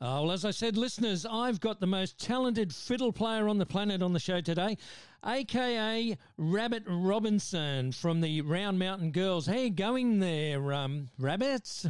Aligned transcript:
Oh, 0.00 0.22
well, 0.22 0.30
as 0.30 0.44
I 0.44 0.52
said, 0.52 0.76
listeners, 0.76 1.26
I've 1.28 1.58
got 1.58 1.80
the 1.80 1.86
most 1.86 2.20
talented 2.20 2.72
fiddle 2.72 3.12
player 3.12 3.48
on 3.48 3.58
the 3.58 3.66
planet 3.66 4.00
on 4.00 4.12
the 4.12 4.20
show 4.20 4.40
today, 4.40 4.78
aka 5.26 6.16
Rabbit 6.36 6.84
Robinson 6.86 7.90
from 7.90 8.20
the 8.20 8.42
Round 8.42 8.78
Mountain 8.78 9.10
Girls. 9.10 9.46
How 9.46 9.56
you 9.56 9.70
going 9.70 10.20
there, 10.20 10.72
um, 10.72 11.08
Rabbits? 11.18 11.84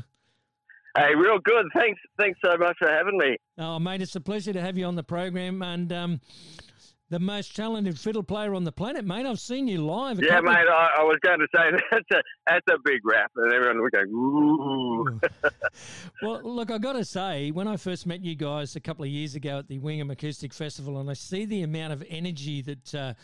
Hey, 0.97 1.15
real 1.15 1.39
good. 1.39 1.67
Thanks, 1.75 2.01
thanks 2.19 2.41
so 2.43 2.57
much 2.57 2.77
for 2.79 2.91
having 2.91 3.19
me. 3.19 3.37
Oh, 3.59 3.79
mate, 3.79 4.01
it's 4.01 4.17
a 4.17 4.23
pleasure 4.23 4.55
to 4.55 4.61
have 4.63 4.79
you 4.79 4.87
on 4.87 4.95
the 4.95 5.05
program. 5.05 5.63
And 5.63 5.93
um, 5.93 6.21
the 7.11 7.19
most 7.19 7.57
talented 7.57 7.99
fiddle 7.99 8.23
player 8.23 8.55
on 8.55 8.65
the 8.65 8.73
planet, 8.73 9.05
mate. 9.05 9.25
I've 9.25 9.41
seen 9.41 9.67
you 9.67 9.85
live. 9.85 10.21
Yeah, 10.23 10.41
mate. 10.41 10.57
I, 10.57 10.91
I, 10.99 11.03
was 11.03 11.19
going 11.23 11.39
to 11.41 11.47
say 11.55 11.71
that's 11.91 12.11
a 12.13 12.23
that's 12.47 12.67
a 12.71 12.79
big 12.85 13.01
rap, 13.05 13.31
and 13.37 13.53
everyone 13.53 13.81
would 13.81 13.93
go 13.93 14.01
ooh. 14.01 15.21
well, 16.23 16.41
look, 16.43 16.71
I 16.71 16.79
got 16.79 16.95
to 16.95 17.05
say, 17.05 17.51
when 17.51 17.67
I 17.67 17.77
first 17.77 18.07
met 18.07 18.23
you 18.23 18.35
guys 18.35 18.77
a 18.77 18.81
couple 18.81 19.05
of 19.05 19.11
years 19.11 19.35
ago 19.35 19.59
at 19.59 19.69
the 19.69 19.79
Wingham 19.79 20.11
Acoustic 20.11 20.53
Festival, 20.53 20.99
and 20.99 21.09
I 21.09 21.15
see 21.15 21.45
the 21.45 21.63
amount 21.63 21.93
of 21.93 22.05
energy 22.09 22.63
that. 22.63 22.95
Uh, 22.95 23.15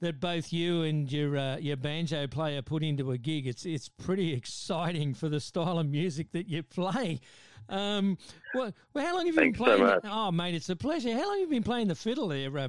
that 0.00 0.20
both 0.20 0.52
you 0.52 0.82
and 0.82 1.10
your 1.10 1.36
uh, 1.36 1.56
your 1.56 1.76
banjo 1.76 2.28
player 2.28 2.62
put 2.62 2.84
into 2.84 3.10
a 3.10 3.18
gig. 3.18 3.48
It's 3.48 3.66
it's 3.66 3.88
pretty 3.88 4.32
exciting 4.36 5.12
for 5.12 5.28
the 5.28 5.40
style 5.40 5.80
of 5.80 5.88
music 5.88 6.30
that 6.30 6.48
you 6.48 6.62
play. 6.62 7.18
Um, 7.68 8.16
well, 8.54 8.72
well, 8.94 9.06
how 9.06 9.14
long 9.14 9.26
have 9.26 9.34
you 9.34 9.40
Thanks 9.40 9.58
been 9.58 9.66
playing? 9.66 10.00
So 10.02 10.10
oh, 10.10 10.32
mate, 10.32 10.54
it's 10.54 10.68
a 10.70 10.76
pleasure. 10.76 11.12
How 11.12 11.28
long 11.28 11.40
have 11.40 11.48
you 11.48 11.48
been 11.48 11.62
playing 11.62 11.88
the 11.88 11.94
fiddle 11.94 12.28
there? 12.28 12.56
Uh, 12.56 12.68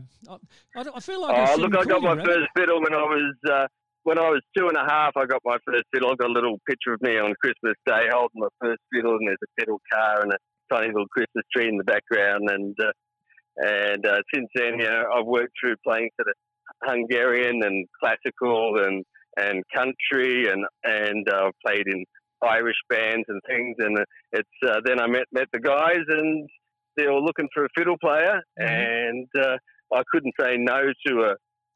I, 0.75 0.85
I, 0.95 0.99
feel 0.99 1.21
like. 1.21 1.49
Oh, 1.49 1.55
look, 1.55 1.75
I 1.75 1.85
got 1.85 2.01
my 2.01 2.23
first 2.23 2.47
fiddle 2.55 2.81
when 2.81 2.93
I 2.93 3.03
was 3.03 3.35
uh, 3.49 3.67
when 4.03 4.19
I 4.19 4.29
was 4.29 4.41
two 4.57 4.67
and 4.67 4.77
a 4.77 4.89
half. 4.89 5.15
I 5.15 5.25
got 5.25 5.41
my 5.45 5.57
first 5.65 5.83
fiddle. 5.93 6.11
I 6.11 6.15
got 6.15 6.29
a 6.29 6.33
little 6.33 6.57
picture 6.67 6.93
of 6.93 7.01
me 7.01 7.17
on 7.17 7.33
Christmas 7.41 7.75
Day 7.85 8.07
holding 8.11 8.41
my 8.41 8.47
first 8.61 8.81
fiddle, 8.93 9.15
and 9.15 9.27
there's 9.27 9.37
a 9.41 9.61
fiddle 9.61 9.79
car 9.91 10.21
and 10.21 10.33
a 10.33 10.37
tiny 10.73 10.87
little 10.87 11.07
Christmas 11.07 11.45
tree 11.55 11.69
in 11.69 11.77
the 11.77 11.83
background. 11.83 12.49
And 12.49 12.75
uh, 12.81 12.91
and 13.57 14.05
uh, 14.05 14.19
since 14.33 14.47
then, 14.55 14.79
you 14.79 14.85
know, 14.85 15.03
I've 15.15 15.25
worked 15.25 15.53
through 15.61 15.75
playing 15.85 16.09
sort 16.19 16.27
of 16.29 16.89
Hungarian 16.91 17.63
and 17.63 17.87
classical 18.01 18.83
and 18.83 19.05
and 19.37 19.63
country, 19.73 20.49
and 20.49 20.65
and 20.83 21.27
uh, 21.29 21.51
played 21.65 21.87
in 21.87 22.03
Irish 22.41 22.77
bands 22.89 23.25
and 23.27 23.41
things. 23.47 23.75
And 23.79 23.97
it's 24.31 24.49
uh, 24.67 24.81
then 24.85 24.99
I 24.99 25.07
met 25.07 25.25
met 25.31 25.47
the 25.51 25.59
guys, 25.59 26.03
and 26.07 26.47
they 26.97 27.07
were 27.07 27.21
looking 27.21 27.47
for 27.53 27.65
a 27.65 27.69
fiddle 27.77 27.97
player, 27.99 28.41
mm-hmm. 28.59 28.67
and 28.67 29.27
uh, 29.37 29.57
I 29.93 30.03
couldn't 30.11 30.33
say 30.39 30.55
no 30.57 30.81
to 31.07 31.13
a 31.23 31.35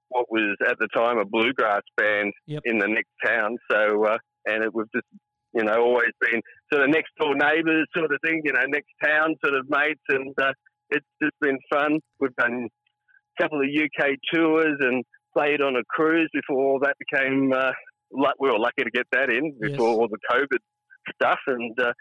what 0.10 0.26
was 0.30 0.56
at 0.68 0.78
the 0.80 0.88
time 0.94 1.18
a 1.18 1.26
bluegrass 1.26 1.82
band 1.98 2.34
yep. 2.46 2.62
in 2.66 2.78
the 2.78 2.88
next 2.88 3.12
town. 3.26 3.58
So 3.72 4.06
uh, 4.06 4.18
and 4.46 4.64
it 4.64 4.74
was 4.74 4.88
just 4.96 5.08
you 5.54 5.64
know 5.64 5.76
always 5.80 6.12
been 6.20 6.42
sort 6.72 6.84
of 6.84 6.90
next 6.90 7.12
door 7.20 7.36
neighbours 7.36 7.88
sort 7.96 8.12
of 8.12 8.20
thing, 8.24 8.42
you 8.44 8.54
know, 8.54 8.64
next 8.68 8.92
town 9.04 9.36
sort 9.44 9.58
of 9.58 9.70
mates, 9.70 10.02
and 10.10 10.34
uh, 10.42 10.54
it's 10.90 11.06
just 11.22 11.34
been 11.42 11.58
fun. 11.72 12.00
We've 12.20 12.36
done 12.36 12.68
a 12.68 13.42
couple 13.42 13.60
of 13.60 13.68
UK 13.68 14.12
tours 14.34 14.78
and 14.80 15.04
played 15.36 15.62
on 15.62 15.76
a 15.76 15.84
cruise 15.90 16.30
before 16.34 16.64
all 16.64 16.80
that 16.84 16.96
became 17.00 17.52
uh, 17.54 17.72
we 18.40 18.50
were 18.50 18.60
lucky 18.60 18.84
to 18.84 18.92
get 18.92 19.08
that 19.12 19.30
in 19.30 19.56
before 19.60 19.90
yes. 19.90 19.98
all 19.98 20.08
the 20.08 20.20
COVID 20.32 20.60
stuff, 21.16 21.40
and 21.48 21.80
uh, 21.80 21.94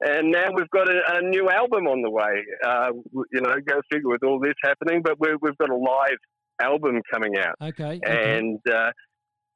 and 0.00 0.30
now 0.30 0.48
we've 0.54 0.70
got 0.70 0.88
a, 0.88 1.18
a, 1.18 1.22
new 1.22 1.50
album 1.50 1.86
on 1.86 2.02
the 2.02 2.10
way. 2.10 2.44
Uh, 2.64 2.92
you 3.32 3.40
know, 3.40 3.54
go 3.66 3.80
figure 3.92 4.08
with 4.08 4.22
all 4.24 4.40
this 4.40 4.54
happening, 4.62 5.02
but 5.02 5.20
we 5.20 5.28
have 5.28 5.58
got 5.58 5.70
a 5.70 5.76
live 5.76 6.18
album 6.60 7.00
coming 7.12 7.36
out. 7.36 7.54
Okay, 7.60 8.00
okay. 8.04 8.38
and 8.38 8.58
uh, 8.70 8.90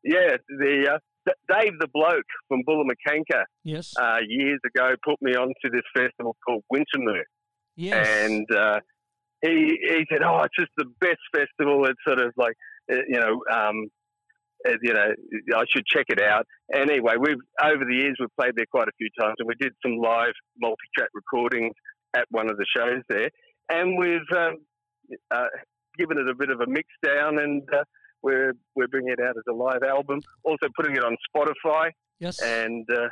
yeah, 0.02 0.36
the 0.48 0.92
uh, 0.94 1.32
Dave 1.48 1.72
the 1.80 1.88
bloke 1.92 2.24
from 2.48 2.62
Bullamakanka, 2.68 3.44
yes, 3.64 3.94
uh, 3.98 4.18
years 4.26 4.60
ago 4.66 4.90
put 5.04 5.16
me 5.22 5.34
onto 5.34 5.70
this 5.72 5.84
festival 5.96 6.36
called 6.46 6.62
Wintermoon. 6.72 7.22
Yes, 7.76 8.06
and 8.06 8.46
uh, 8.54 8.80
he 9.42 9.78
he 9.80 10.04
said, 10.12 10.22
"Oh, 10.22 10.42
it's 10.42 10.54
just 10.58 10.72
the 10.76 10.86
best 11.00 11.20
festival. 11.34 11.86
It's 11.86 11.98
sort 12.06 12.20
of 12.20 12.32
like." 12.36 12.54
You 12.86 13.18
know, 13.18 13.40
um, 13.50 13.88
you 14.82 14.92
know, 14.92 15.08
I 15.56 15.64
should 15.70 15.86
check 15.86 16.06
it 16.08 16.20
out. 16.20 16.46
Anyway, 16.74 17.14
we've 17.18 17.36
over 17.62 17.84
the 17.84 17.94
years 17.94 18.16
we've 18.18 18.34
played 18.38 18.52
there 18.56 18.66
quite 18.70 18.88
a 18.88 18.96
few 18.98 19.08
times, 19.18 19.34
and 19.38 19.48
we 19.48 19.54
did 19.60 19.72
some 19.84 19.96
live 19.96 20.32
multi-track 20.60 21.10
recordings 21.14 21.74
at 22.16 22.26
one 22.30 22.50
of 22.50 22.56
the 22.56 22.66
shows 22.76 23.02
there, 23.08 23.30
and 23.68 23.98
we've 23.98 24.20
um, 24.36 24.56
uh, 25.30 25.46
given 25.98 26.18
it 26.18 26.28
a 26.28 26.34
bit 26.34 26.50
of 26.50 26.60
a 26.60 26.66
mix 26.66 26.88
down, 27.04 27.38
and 27.38 27.62
uh, 27.72 27.84
we're 28.22 28.52
we're 28.74 28.88
bringing 28.88 29.12
it 29.12 29.20
out 29.20 29.36
as 29.36 29.44
a 29.48 29.52
live 29.52 29.82
album. 29.82 30.20
Also 30.44 30.66
putting 30.76 30.96
it 30.96 31.04
on 31.04 31.16
Spotify. 31.34 31.90
Yes. 32.20 32.40
And 32.40 32.86
uh, 32.90 33.08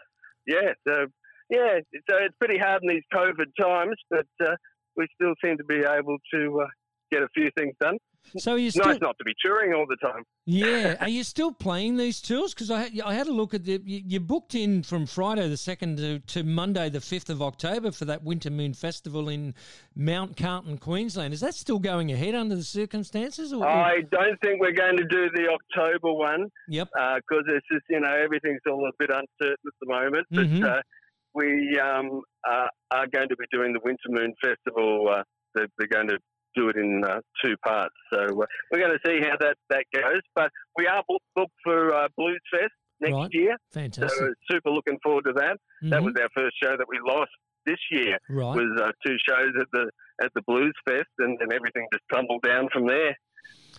yeah, 0.46 0.72
so 0.86 1.06
yeah, 1.50 1.78
so 2.08 2.16
it's 2.16 2.36
pretty 2.38 2.58
hard 2.58 2.82
in 2.82 2.88
these 2.88 3.02
COVID 3.12 3.52
times, 3.60 3.96
but 4.10 4.26
uh, 4.44 4.54
we 4.96 5.06
still 5.14 5.34
seem 5.44 5.58
to 5.58 5.64
be 5.64 5.84
able 5.84 6.16
to 6.34 6.60
uh, 6.62 6.66
get 7.12 7.22
a 7.22 7.28
few 7.34 7.50
things 7.56 7.74
done. 7.80 7.98
So 8.38 8.54
you 8.54 8.70
still, 8.70 8.86
nice 8.86 9.00
not 9.00 9.18
to 9.18 9.24
be 9.24 9.34
touring 9.44 9.74
all 9.74 9.84
the 9.86 9.96
time. 9.96 10.22
Yeah, 10.46 10.96
are 11.00 11.08
you 11.08 11.24
still 11.24 11.52
playing 11.52 11.96
these 11.96 12.20
tours? 12.20 12.54
Because 12.54 12.70
I, 12.70 12.88
I 13.04 13.14
had 13.14 13.26
a 13.26 13.32
look 13.32 13.52
at 13.52 13.64
the 13.64 13.80
you, 13.84 14.02
you, 14.06 14.20
booked 14.20 14.54
in 14.54 14.82
from 14.82 15.06
Friday 15.06 15.48
the 15.48 15.56
second 15.56 15.98
to, 15.98 16.18
to 16.20 16.42
Monday 16.42 16.88
the 16.88 17.00
fifth 17.00 17.28
of 17.30 17.42
October 17.42 17.90
for 17.90 18.04
that 18.06 18.22
Winter 18.22 18.50
Moon 18.50 18.74
Festival 18.74 19.28
in 19.28 19.54
Mount 19.94 20.36
Charlton, 20.36 20.78
Queensland. 20.78 21.34
Is 21.34 21.40
that 21.40 21.54
still 21.54 21.78
going 21.78 22.12
ahead 22.12 22.34
under 22.34 22.56
the 22.56 22.62
circumstances? 22.62 23.52
Or, 23.52 23.66
I 23.66 24.02
don't 24.10 24.40
think 24.40 24.60
we're 24.60 24.72
going 24.72 24.96
to 24.96 25.04
do 25.04 25.28
the 25.34 25.48
October 25.48 26.12
one. 26.12 26.48
Yep. 26.68 26.88
Because 26.92 27.44
uh, 27.48 27.56
it's 27.56 27.66
just 27.70 27.84
you 27.90 28.00
know 28.00 28.14
everything's 28.14 28.60
all 28.66 28.86
a 28.86 28.92
bit 28.98 29.10
uncertain 29.10 29.56
at 29.66 29.74
the 29.80 29.88
moment, 29.88 30.26
but. 30.30 30.46
Mm-hmm. 30.46 30.64
Uh, 30.64 30.80
we 31.34 31.80
um, 31.80 32.20
uh, 32.46 32.66
are 32.90 33.06
going 33.06 33.28
to 33.28 33.36
be 33.36 33.46
doing 33.50 33.72
the 33.72 33.80
Winter 33.82 34.08
Moon 34.10 34.34
Festival. 34.42 35.08
Uh, 35.08 35.22
they're, 35.54 35.68
they're, 35.78 35.88
going 35.88 36.08
to 36.08 36.18
do 36.54 36.68
it 36.68 36.76
in 36.76 37.02
uh, 37.04 37.20
two 37.44 37.56
parts. 37.64 37.94
So 38.12 38.20
uh, 38.20 38.46
we're 38.70 38.80
going 38.80 38.96
to 38.96 39.08
see 39.08 39.20
how 39.20 39.36
that, 39.40 39.56
that 39.70 39.84
goes. 39.94 40.22
But 40.34 40.50
we 40.76 40.86
are 40.86 41.02
booked, 41.08 41.24
booked 41.34 41.52
for 41.64 41.94
uh, 41.94 42.08
Blues 42.16 42.40
Fest 42.50 42.72
next 43.00 43.14
right. 43.14 43.30
year. 43.32 43.56
Fantastic. 43.72 44.18
So 44.18 44.32
super 44.50 44.70
looking 44.70 44.98
forward 45.02 45.24
to 45.24 45.32
that. 45.34 45.56
Mm-hmm. 45.56 45.90
That 45.90 46.02
was 46.02 46.14
our 46.20 46.28
first 46.34 46.56
show 46.62 46.76
that 46.76 46.86
we 46.88 46.98
lost 47.06 47.30
this 47.66 47.78
year. 47.90 48.18
Right. 48.28 48.56
Was 48.56 48.80
uh, 48.80 48.90
two 49.06 49.16
shows 49.28 49.52
at 49.60 49.66
the 49.72 49.90
at 50.22 50.30
the 50.34 50.42
Blues 50.46 50.74
Fest, 50.86 51.08
and, 51.18 51.38
and 51.40 51.52
everything 51.52 51.86
just 51.92 52.04
tumbled 52.12 52.42
down 52.42 52.68
from 52.72 52.86
there. 52.86 53.16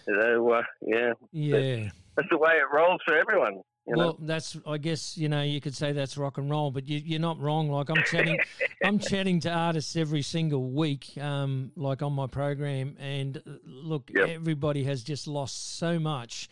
So 0.06 0.52
uh, 0.52 0.62
yeah, 0.82 1.14
yeah, 1.32 1.90
that's 2.16 2.28
the 2.30 2.38
way 2.38 2.54
it 2.54 2.76
rolls 2.76 3.00
for 3.06 3.16
everyone. 3.16 3.62
You 3.86 3.96
well, 3.98 4.08
know? 4.08 4.18
that's 4.22 4.56
I 4.66 4.78
guess 4.78 5.18
you 5.18 5.28
know 5.28 5.42
you 5.42 5.60
could 5.60 5.76
say 5.76 5.92
that's 5.92 6.18
rock 6.18 6.38
and 6.38 6.50
roll, 6.50 6.72
but 6.72 6.88
you, 6.88 7.18
are 7.18 7.20
not 7.20 7.38
wrong. 7.42 7.70
Like 7.70 7.90
I'm 7.90 8.02
chatting, 8.06 8.40
I'm 8.84 8.98
chatting 8.98 9.42
to 9.42 9.52
artists 9.52 9.98
every 9.98 10.22
single 10.22 10.72
week, 10.72 11.18
um, 11.20 11.74
like 11.76 12.02
on 12.02 12.14
my 12.14 12.28
program, 12.28 12.96
and 12.98 13.38
uh, 13.38 13.52
look, 13.66 14.10
yep. 14.14 14.30
everybody 14.30 14.86
has 14.86 15.04
just 15.04 15.28
lost 15.28 15.78
so 15.78 16.00
much, 16.00 16.50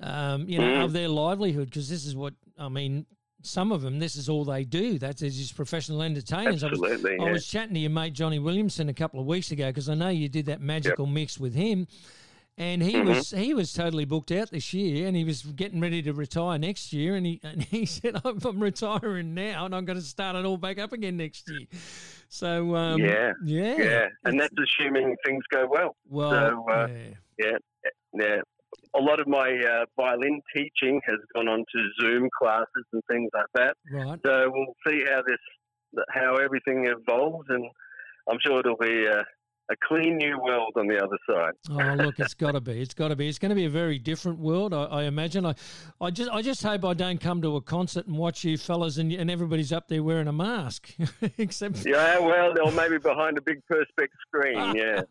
um, 0.00 0.48
you 0.48 0.58
know, 0.58 0.64
mm. 0.64 0.84
of 0.84 0.92
their 0.92 1.08
livelihood 1.08 1.66
because 1.66 1.88
this 1.88 2.04
is 2.04 2.16
what 2.16 2.34
I 2.58 2.68
mean. 2.68 3.06
Some 3.42 3.72
of 3.72 3.80
them, 3.80 4.00
this 4.00 4.16
is 4.16 4.28
all 4.28 4.44
they 4.44 4.64
do. 4.64 4.98
That's 4.98 5.20
just 5.20 5.56
professional 5.56 6.02
entertainers. 6.02 6.62
Absolutely, 6.62 7.12
I 7.12 7.14
was, 7.14 7.22
yeah. 7.22 7.26
I 7.26 7.32
was 7.32 7.46
chatting 7.46 7.74
to 7.74 7.80
your 7.80 7.90
mate 7.90 8.12
Johnny 8.12 8.38
Williamson 8.38 8.90
a 8.90 8.92
couple 8.92 9.18
of 9.18 9.24
weeks 9.24 9.50
ago 9.50 9.68
because 9.68 9.88
I 9.88 9.94
know 9.94 10.08
you 10.08 10.28
did 10.28 10.46
that 10.46 10.60
magical 10.60 11.06
yep. 11.06 11.14
mix 11.14 11.38
with 11.38 11.54
him 11.54 11.86
and 12.60 12.82
he 12.82 12.92
mm-hmm. 12.92 13.08
was 13.08 13.30
he 13.30 13.54
was 13.54 13.72
totally 13.72 14.04
booked 14.04 14.30
out 14.30 14.50
this 14.50 14.74
year, 14.74 15.08
and 15.08 15.16
he 15.16 15.24
was 15.24 15.40
getting 15.40 15.80
ready 15.80 16.02
to 16.02 16.12
retire 16.12 16.58
next 16.58 16.92
year, 16.92 17.16
and 17.16 17.24
he 17.24 17.40
and 17.42 17.62
he 17.62 17.86
said, 17.86 18.20
"I'm, 18.22 18.38
I'm 18.44 18.62
retiring 18.62 19.34
now, 19.34 19.64
and 19.64 19.74
I'm 19.74 19.86
going 19.86 19.98
to 19.98 20.04
start 20.04 20.36
it 20.36 20.44
all 20.44 20.58
back 20.58 20.78
up 20.78 20.92
again 20.92 21.16
next 21.16 21.48
year." 21.48 21.66
So 22.28 22.76
um, 22.76 23.00
yeah, 23.00 23.32
yeah, 23.42 23.76
yeah, 23.76 24.06
and 24.24 24.38
that's 24.38 24.52
assuming 24.52 25.16
things 25.24 25.42
go 25.50 25.66
well. 25.70 25.96
Well, 26.08 26.30
so, 26.30 26.70
uh, 26.70 26.86
yeah. 27.38 27.46
yeah, 27.46 27.88
yeah. 28.12 28.36
A 28.94 29.00
lot 29.00 29.20
of 29.20 29.26
my 29.26 29.48
uh, 29.48 29.86
violin 29.96 30.42
teaching 30.54 31.00
has 31.06 31.18
gone 31.34 31.48
on 31.48 31.60
to 31.60 31.88
Zoom 32.00 32.28
classes 32.38 32.84
and 32.92 33.02
things 33.10 33.30
like 33.32 33.46
that. 33.54 33.76
Right. 33.90 34.18
So 34.24 34.50
we'll 34.52 34.74
see 34.86 35.02
how 35.08 35.22
this, 35.26 36.04
how 36.10 36.36
everything 36.36 36.86
evolves, 36.86 37.46
and 37.48 37.64
I'm 38.30 38.38
sure 38.44 38.60
it'll 38.60 38.76
be 38.76 39.06
uh, 39.08 39.22
a 39.70 39.76
clean 39.86 40.16
new 40.16 40.38
world 40.38 40.72
on 40.76 40.86
the 40.86 40.98
other 40.98 41.16
side. 41.28 41.52
oh, 41.70 41.94
look, 42.02 42.18
it's 42.18 42.34
got 42.34 42.52
to 42.52 42.60
be. 42.60 42.80
It's 42.80 42.94
got 42.94 43.08
to 43.08 43.16
be. 43.16 43.28
It's 43.28 43.38
going 43.38 43.50
to 43.50 43.54
be 43.54 43.66
a 43.66 43.70
very 43.70 43.98
different 43.98 44.38
world, 44.38 44.74
I, 44.74 44.84
I, 44.84 45.02
imagine. 45.04 45.46
I, 45.46 45.54
I 46.00 46.10
just, 46.10 46.30
I 46.30 46.42
just 46.42 46.62
hope 46.62 46.84
I 46.84 46.92
don't 46.92 47.20
come 47.20 47.40
to 47.42 47.56
a 47.56 47.60
concert 47.60 48.06
and 48.06 48.18
watch 48.18 48.42
you 48.42 48.58
fellas 48.58 48.98
and, 48.98 49.12
and 49.12 49.30
everybody's 49.30 49.72
up 49.72 49.86
there 49.88 50.02
wearing 50.02 50.26
a 50.26 50.32
mask, 50.32 50.92
except. 51.38 51.86
Yeah, 51.86 52.18
well, 52.18 52.52
or 52.64 52.72
maybe 52.72 52.98
behind 52.98 53.38
a 53.38 53.42
big 53.42 53.60
perspex 53.70 54.08
screen. 54.26 54.74
Yeah. 54.80 55.02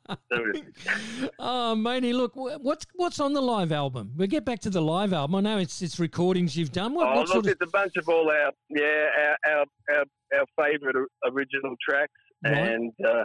oh, 1.37 1.75
matey, 1.75 2.13
look, 2.13 2.31
what's 2.35 2.85
what's 2.95 3.19
on 3.19 3.33
the 3.33 3.41
live 3.41 3.71
album? 3.71 4.11
We'll 4.15 4.27
get 4.27 4.45
back 4.45 4.59
to 4.61 4.69
the 4.69 4.81
live 4.81 5.13
album. 5.13 5.35
I 5.35 5.41
know 5.41 5.57
it's 5.57 5.81
it's 5.81 5.99
recordings 5.99 6.57
you've 6.57 6.71
done. 6.71 6.93
What, 6.93 7.07
oh, 7.07 7.09
what 7.11 7.17
look, 7.19 7.27
sort 7.27 7.45
of... 7.45 7.51
it's 7.51 7.61
a 7.61 7.69
bunch 7.69 7.93
of 7.97 8.07
all 8.09 8.29
our 8.29 8.51
yeah 8.69 9.05
our 9.19 9.37
our 9.51 9.65
our, 9.95 10.39
our 10.39 10.45
favourite 10.57 10.95
original 11.25 11.75
tracks 11.87 12.11
right. 12.43 12.53
and. 12.53 12.91
Uh, 13.05 13.23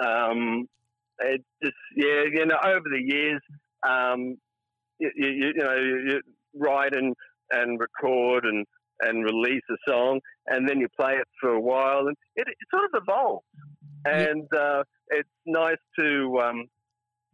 um, 0.00 0.66
it 1.18 1.42
just 1.62 1.74
yeah, 1.96 2.24
you 2.32 2.46
know, 2.46 2.56
over 2.64 2.88
the 2.90 3.02
years, 3.02 3.40
um, 3.86 4.36
you, 4.98 5.10
you, 5.16 5.52
you 5.56 5.64
know, 5.64 5.76
you 5.76 6.20
write 6.54 6.94
and 6.94 7.14
and 7.50 7.80
record 7.80 8.44
and 8.44 8.66
and 9.00 9.24
release 9.24 9.62
a 9.70 9.90
song, 9.90 10.20
and 10.46 10.68
then 10.68 10.78
you 10.78 10.88
play 10.98 11.14
it 11.14 11.28
for 11.40 11.50
a 11.50 11.60
while, 11.60 12.06
and 12.06 12.16
it, 12.36 12.46
it 12.48 12.56
sort 12.70 12.84
of 12.84 13.02
evolves. 13.02 13.44
and 14.04 14.46
uh, 14.56 14.82
it's 15.08 15.28
nice 15.46 15.76
to 15.98 16.38
um, 16.42 16.66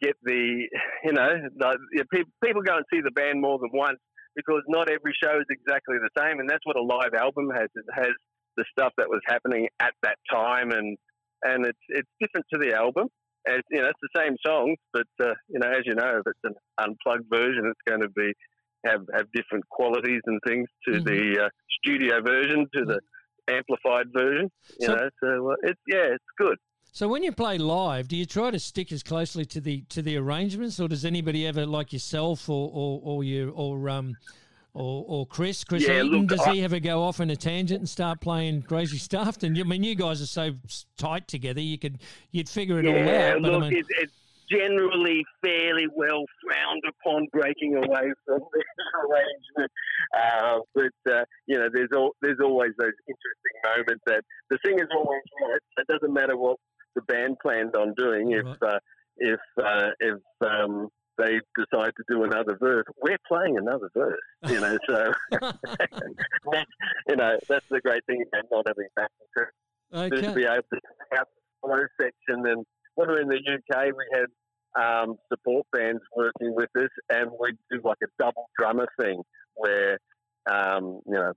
get 0.00 0.14
the 0.22 0.66
you 1.04 1.12
know 1.12 1.28
the, 1.56 1.78
the, 1.92 2.24
people 2.42 2.62
go 2.62 2.76
and 2.76 2.84
see 2.92 3.00
the 3.02 3.10
band 3.10 3.40
more 3.40 3.58
than 3.58 3.70
once 3.72 3.98
because 4.34 4.62
not 4.68 4.88
every 4.88 5.12
show 5.22 5.36
is 5.38 5.46
exactly 5.50 5.96
the 5.98 6.10
same, 6.18 6.40
and 6.40 6.48
that's 6.48 6.64
what 6.64 6.76
a 6.76 6.82
live 6.82 7.14
album 7.14 7.50
has. 7.54 7.68
It 7.74 7.84
has 7.92 8.12
the 8.56 8.64
stuff 8.70 8.92
that 8.98 9.08
was 9.08 9.20
happening 9.26 9.68
at 9.80 9.92
that 10.02 10.16
time, 10.30 10.70
and 10.70 10.96
and 11.42 11.66
it's 11.66 11.78
it's 11.88 12.08
different 12.20 12.46
to 12.52 12.58
the 12.58 12.74
album. 12.74 13.08
And 13.46 13.62
you 13.70 13.80
know, 13.80 13.88
it's 13.88 14.00
the 14.02 14.20
same 14.20 14.36
songs, 14.44 14.76
but 14.92 15.06
uh, 15.20 15.34
you 15.48 15.58
know, 15.58 15.68
as 15.68 15.82
you 15.84 15.94
know, 15.94 16.18
if 16.18 16.26
it's 16.26 16.40
an 16.44 16.54
unplugged 16.78 17.30
version, 17.30 17.64
it's 17.66 17.80
going 17.86 18.00
to 18.00 18.08
be 18.10 18.32
have 18.84 19.02
have 19.14 19.26
different 19.32 19.68
qualities 19.68 20.20
and 20.26 20.40
things 20.46 20.68
to 20.86 20.92
mm-hmm. 20.92 21.04
the 21.04 21.44
uh, 21.44 21.48
studio 21.80 22.20
version, 22.22 22.66
to 22.74 22.84
the 22.84 23.00
amplified 23.48 24.06
version. 24.12 24.50
You 24.80 24.86
so, 24.86 24.94
know, 24.94 25.10
so 25.22 25.50
uh, 25.52 25.54
it's 25.62 25.80
yeah, 25.88 26.14
it's 26.14 26.24
good. 26.36 26.58
So 26.92 27.06
when 27.06 27.22
you 27.22 27.32
play 27.32 27.58
live, 27.58 28.08
do 28.08 28.16
you 28.16 28.26
try 28.26 28.50
to 28.50 28.58
stick 28.58 28.92
as 28.92 29.02
closely 29.02 29.44
to 29.46 29.60
the 29.60 29.82
to 29.90 30.02
the 30.02 30.16
arrangements, 30.16 30.80
or 30.80 30.88
does 30.88 31.04
anybody 31.04 31.46
ever, 31.46 31.64
like 31.66 31.92
yourself 31.92 32.48
or 32.48 32.70
or, 32.72 33.00
or 33.02 33.24
you 33.24 33.50
or 33.50 33.88
um 33.88 34.16
or, 34.74 35.04
or 35.08 35.26
Chris, 35.26 35.64
Chris 35.64 35.82
yeah, 35.82 36.02
Eaton, 36.02 36.10
look, 36.10 36.28
does 36.28 36.40
I, 36.40 36.54
he 36.54 36.62
ever 36.62 36.78
go 36.78 37.02
off 37.02 37.20
on 37.20 37.30
a 37.30 37.36
tangent 37.36 37.80
and 37.80 37.88
start 37.88 38.20
playing 38.20 38.62
crazy 38.62 38.98
stuff? 38.98 39.42
And 39.42 39.58
I 39.58 39.62
mean, 39.62 39.82
you 39.82 39.94
guys 39.94 40.22
are 40.22 40.26
so 40.26 40.52
tight 40.96 41.28
together, 41.28 41.60
you 41.60 41.78
could 41.78 41.98
you'd 42.30 42.48
figure 42.48 42.78
it 42.78 42.84
yeah, 42.84 42.92
all 42.92 43.36
out. 43.36 43.42
But 43.42 43.52
look, 43.52 43.62
I 43.64 43.70
mean, 43.70 43.78
it, 43.78 43.86
it's 43.90 44.12
generally 44.50 45.24
fairly 45.42 45.86
well 45.94 46.24
frowned 46.42 46.82
upon 46.88 47.26
breaking 47.32 47.76
away 47.76 48.12
from 48.24 48.40
the 48.52 48.64
arrangement. 49.04 49.72
Uh, 50.16 50.58
but 50.74 51.12
uh, 51.12 51.24
you 51.46 51.58
know, 51.58 51.68
there's 51.72 51.90
all, 51.94 52.12
there's 52.22 52.38
always 52.42 52.70
those 52.78 52.92
interesting 53.06 53.76
moments 53.76 54.02
that 54.06 54.22
the 54.50 54.58
singer's 54.64 54.88
always 54.94 55.22
right. 55.42 55.60
It 55.78 55.86
doesn't 55.88 56.12
matter 56.12 56.36
what 56.36 56.56
the 56.94 57.02
band 57.02 57.36
planned 57.42 57.76
on 57.76 57.94
doing. 57.94 58.32
If 58.32 58.44
right. 58.44 58.74
uh, 58.74 58.78
if 59.18 59.40
uh, 59.62 59.90
if 60.00 60.20
um, 60.40 60.88
they 61.18 61.40
decide 61.56 61.92
to 61.96 62.04
do 62.08 62.22
another 62.22 62.56
verse, 62.60 62.84
we're 63.02 63.18
playing 63.26 63.58
another 63.58 63.90
verse. 63.94 64.18
You 64.46 64.60
know, 64.60 64.78
so 64.88 65.12
you 67.08 67.16
know 67.16 67.36
that's 67.48 67.66
the 67.70 67.80
great 67.80 68.04
thing 68.06 68.24
about 68.32 68.44
not 68.50 68.66
having 68.68 68.88
backing 68.96 69.18
okay. 69.92 70.26
to 70.26 70.34
be 70.34 70.44
able 70.44 70.62
to 70.72 70.80
have 71.12 71.26
the 71.62 71.88
section. 72.00 72.46
And 72.46 72.64
when 72.94 73.08
we're 73.08 73.20
in 73.20 73.28
the 73.28 73.36
UK, 73.36 73.86
we 73.86 74.04
had 74.12 74.26
um, 74.80 75.16
support 75.32 75.66
bands 75.72 76.00
working 76.16 76.54
with 76.54 76.70
us, 76.78 76.90
and 77.10 77.30
we 77.40 77.52
do 77.70 77.80
like 77.84 77.98
a 78.02 78.22
double 78.22 78.48
drummer 78.58 78.86
thing 79.00 79.22
where 79.54 79.98
um, 80.50 81.00
you 81.06 81.14
know 81.14 81.32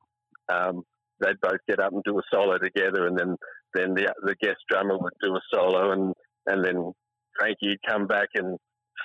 um, 0.51 0.83
they'd 1.19 1.39
both 1.41 1.59
get 1.67 1.79
up 1.79 1.93
and 1.93 2.03
do 2.03 2.17
a 2.17 2.21
solo 2.31 2.57
together, 2.57 3.07
and 3.07 3.17
then 3.17 3.35
then 3.73 3.93
the 3.93 4.13
the 4.23 4.35
guest 4.41 4.59
drummer 4.69 4.97
would 4.97 5.13
do 5.21 5.35
a 5.35 5.41
solo, 5.53 5.91
and 5.91 6.13
and 6.47 6.63
then 6.63 6.91
Frankie 7.37 7.69
would 7.69 7.79
come 7.87 8.07
back 8.07 8.29
and 8.35 8.57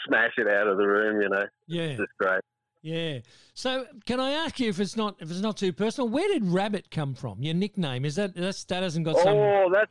smash 0.06 0.32
it 0.38 0.48
out 0.48 0.69
of 0.69 0.78
the 0.78 0.87
room. 0.87 1.20
You 1.20 1.28
know, 1.28 1.44
yeah, 1.66 1.82
it's 1.82 1.98
just 1.98 2.12
great. 2.19 2.40
Yeah. 2.82 3.19
So, 3.54 3.87
can 4.04 4.20
I 4.20 4.32
ask 4.32 4.60
you 4.60 4.69
if 4.69 4.81
it's 4.81 4.96
not 4.96 5.16
if 5.20 5.31
it's 5.31 5.40
not 5.40 5.56
too 5.56 5.72
personal? 5.72 6.08
Where 6.08 6.28
did 6.28 6.46
Rabbit 6.46 6.90
come 6.90 7.14
from? 7.14 7.43
Your 7.43 7.54
nickname 7.54 8.04
is 8.04 8.16
that 8.16 8.34
that's, 8.34 8.64
that 8.64 8.82
hasn't 8.82 9.04
got 9.04 9.16
some. 9.19 9.37
Oh, 9.37 9.70
that's 9.72 9.90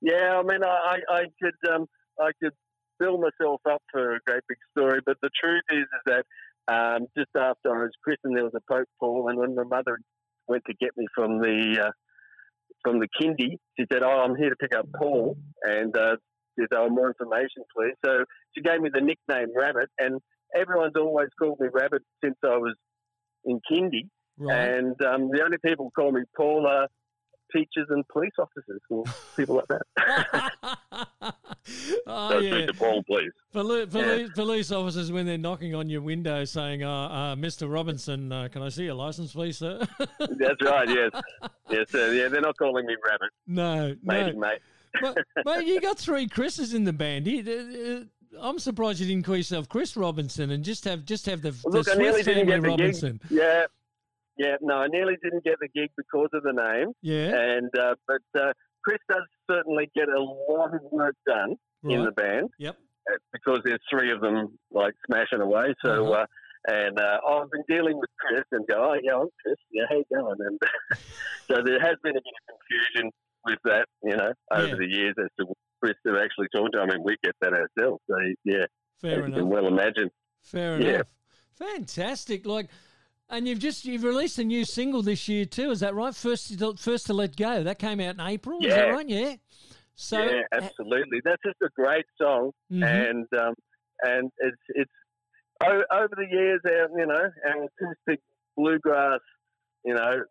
yeah. 0.00 0.38
I 0.38 0.42
mean, 0.42 0.64
I 0.64 0.98
I 1.08 1.22
could 1.42 1.74
um 1.74 1.86
I 2.20 2.30
could 2.42 2.52
build 2.98 3.20
myself 3.20 3.60
up 3.70 3.82
for 3.90 4.14
a 4.14 4.18
great 4.26 4.42
big 4.48 4.58
story, 4.76 5.00
but 5.04 5.16
the 5.22 5.30
truth 5.42 5.64
is 5.70 5.80
is 5.80 5.86
that 6.06 6.24
um, 6.68 7.06
just 7.16 7.30
after 7.36 7.76
I 7.76 7.82
was 7.82 7.90
christened, 8.02 8.36
there 8.36 8.44
was 8.44 8.54
a 8.54 8.72
Pope 8.72 8.88
Paul, 9.00 9.28
and 9.28 9.38
when 9.38 9.54
my 9.54 9.64
mother 9.64 9.98
went 10.48 10.64
to 10.66 10.74
get 10.80 10.90
me 10.96 11.06
from 11.14 11.40
the 11.40 11.86
uh, 11.86 11.90
from 12.82 13.00
the 13.00 13.08
kindy. 13.20 13.58
She 13.78 13.86
said, 13.92 14.02
"Oh, 14.02 14.22
I'm 14.24 14.36
here 14.36 14.50
to 14.50 14.56
pick 14.56 14.74
up 14.74 14.86
Paul," 14.98 15.36
and 15.62 15.96
uh, 15.96 16.16
said, 16.58 16.68
"Oh, 16.72 16.88
more 16.88 17.08
information, 17.08 17.64
please." 17.74 17.94
So 18.04 18.24
she 18.54 18.62
gave 18.62 18.80
me 18.80 18.90
the 18.92 19.00
nickname 19.00 19.56
Rabbit, 19.56 19.90
and 19.98 20.20
everyone's 20.54 20.96
always 20.96 21.28
called 21.38 21.60
me 21.60 21.68
Rabbit 21.72 22.02
since 22.22 22.36
I 22.44 22.56
was 22.56 22.74
in 23.44 23.60
kindy. 23.70 24.08
Right. 24.38 24.56
And 24.56 25.00
um, 25.04 25.30
the 25.30 25.42
only 25.44 25.58
people 25.64 25.86
who 25.86 26.02
call 26.02 26.12
me 26.12 26.22
Paul 26.36 26.66
are 26.66 26.88
teachers 27.52 27.86
and 27.90 28.06
police 28.08 28.32
officers 28.38 28.80
and 28.90 29.06
people 29.36 29.56
like 29.56 29.68
that. 29.68 30.52
oh, 32.06 32.30
so 32.30 32.38
yeah. 32.38 32.66
Paul, 32.78 33.02
please. 33.04 33.30
Police, 33.52 33.88
yeah. 33.92 34.26
police 34.34 34.72
officers 34.72 35.12
when 35.12 35.26
they're 35.26 35.38
knocking 35.38 35.74
on 35.74 35.88
your 35.88 36.00
window 36.00 36.44
saying, 36.44 36.82
uh, 36.82 36.90
uh, 36.90 37.36
"Mr. 37.36 37.72
Robinson, 37.72 38.32
uh, 38.32 38.48
can 38.50 38.62
I 38.62 38.68
see 38.70 38.84
your 38.84 38.94
license, 38.94 39.32
please, 39.32 39.58
sir?" 39.58 39.86
That's 39.98 40.62
right. 40.62 40.88
Yes, 40.88 41.10
yes, 41.70 41.90
sir. 41.90 42.12
Yeah, 42.14 42.28
they're 42.28 42.40
not 42.40 42.56
calling 42.56 42.86
me 42.86 42.96
Rabbit. 43.04 43.30
No, 43.46 43.94
Maybe, 44.02 44.32
no, 44.32 44.38
mate. 44.38 44.58
But, 45.00 45.18
mate, 45.44 45.66
you 45.66 45.80
got 45.80 45.98
three 45.98 46.26
Chris's 46.28 46.74
in 46.74 46.84
the 46.84 46.92
band. 46.92 47.26
I'm 48.40 48.58
surprised 48.58 49.00
you 49.00 49.06
didn't 49.06 49.24
call 49.24 49.36
yourself 49.36 49.68
Chris 49.68 49.96
Robinson 49.96 50.50
and 50.50 50.64
just 50.64 50.84
have 50.84 51.04
just 51.04 51.26
have 51.26 51.42
the, 51.42 51.54
look, 51.64 51.84
the 51.84 51.94
Swiss 51.94 52.24
family 52.24 52.60
Robinson. 52.60 53.20
Gig. 53.28 53.38
Yeah, 53.38 53.66
yeah, 54.38 54.56
no, 54.60 54.76
I 54.76 54.86
nearly 54.88 55.16
didn't 55.22 55.44
get 55.44 55.58
the 55.60 55.68
gig 55.68 55.90
because 55.96 56.28
of 56.32 56.42
the 56.42 56.52
name. 56.52 56.92
Yeah. 57.02 57.32
And 57.34 57.70
uh, 57.78 57.94
but 58.06 58.40
uh, 58.40 58.52
Chris 58.84 58.98
does 59.08 59.22
certainly 59.50 59.90
get 59.94 60.08
a 60.08 60.20
lot 60.20 60.74
of 60.74 60.80
work 60.90 61.16
done 61.26 61.56
right. 61.82 61.94
in 61.94 62.04
the 62.04 62.12
band. 62.12 62.50
Yep. 62.58 62.76
Uh, 63.10 63.16
because 63.32 63.60
there's 63.64 63.80
three 63.90 64.10
of 64.10 64.20
them 64.20 64.58
like 64.70 64.94
smashing 65.06 65.40
away. 65.40 65.74
So. 65.84 66.12
Uh-huh. 66.12 66.22
Uh, 66.22 66.26
and 66.68 66.96
uh, 66.96 67.18
I've 67.28 67.50
been 67.50 67.64
dealing 67.68 67.98
with 67.98 68.08
Chris 68.20 68.44
and 68.52 68.64
go, 68.68 68.92
oh 68.92 68.96
yeah, 69.02 69.16
I'm 69.16 69.26
Chris. 69.42 69.56
Yeah, 69.72 69.82
how 69.88 69.96
you 69.96 70.04
going? 70.14 70.36
And 70.46 70.60
so 71.48 71.60
there 71.60 71.80
has 71.80 71.96
been 72.04 72.12
a 72.12 72.22
bit 72.22 72.34
of 72.38 72.56
confusion 72.56 73.10
with 73.44 73.58
that, 73.64 73.86
you 74.02 74.16
know, 74.16 74.32
over 74.52 74.68
yeah. 74.68 74.74
the 74.74 74.86
years 74.86 75.14
as 75.18 75.28
to 75.38 75.46
what 75.46 75.56
Chris 75.82 75.94
have 76.06 76.16
actually 76.16 76.48
talk 76.54 76.70
to. 76.72 76.78
I 76.78 76.86
mean, 76.86 77.02
we 77.04 77.16
get 77.22 77.34
that 77.40 77.52
ourselves. 77.52 78.02
So 78.10 78.16
yeah, 78.44 78.66
fair 79.00 79.24
enough. 79.24 79.28
You 79.28 79.34
can 79.34 79.48
well 79.48 79.66
imagine. 79.66 80.10
Fair 80.42 80.80
yeah. 80.80 80.88
enough. 80.88 81.06
Fantastic. 81.58 82.46
Like 82.46 82.68
and 83.32 83.48
you've 83.48 83.58
just 83.58 83.84
you've 83.84 84.04
released 84.04 84.38
a 84.38 84.44
new 84.44 84.64
single 84.64 85.02
this 85.02 85.26
year 85.26 85.44
too, 85.44 85.70
is 85.70 85.80
that 85.80 85.94
right? 85.94 86.14
First, 86.14 86.58
to, 86.58 86.74
first 86.76 87.06
to 87.06 87.14
let 87.14 87.34
go. 87.34 87.62
That 87.62 87.78
came 87.78 87.98
out 88.00 88.14
in 88.14 88.20
April. 88.20 88.58
Yeah. 88.60 88.68
Is 88.68 88.74
that 88.74 88.88
right? 88.90 89.08
Yeah. 89.08 89.34
So 89.94 90.22
yeah, 90.22 90.42
absolutely. 90.52 91.20
That's 91.24 91.42
just 91.44 91.56
a 91.62 91.68
great 91.74 92.04
song, 92.20 92.52
mm-hmm. 92.70 92.82
and 92.82 93.26
um, 93.38 93.54
and 94.02 94.30
it's 94.38 94.56
it's 94.68 94.90
over 95.62 96.14
the 96.16 96.26
years, 96.30 96.60
our 96.64 96.98
you 96.98 97.06
know 97.06 97.30
our 97.46 97.64
acoustic 97.64 98.20
bluegrass, 98.56 99.20
you 99.84 99.94
know, 99.94 100.24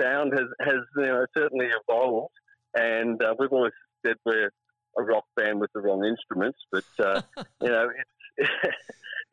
sound 0.00 0.32
has 0.32 0.46
has 0.60 0.80
you 0.96 1.06
know 1.06 1.26
certainly 1.36 1.66
evolved, 1.66 2.34
and 2.74 3.22
uh, 3.22 3.34
we've 3.38 3.52
always 3.52 3.72
said 4.04 4.16
we're 4.24 4.50
a 4.98 5.02
rock 5.02 5.24
band 5.36 5.60
with 5.60 5.70
the 5.74 5.80
wrong 5.80 6.04
instruments, 6.04 6.58
but 6.72 6.84
uh, 7.04 7.22
you 7.62 7.68
know 7.68 7.88
it's. 7.88 8.50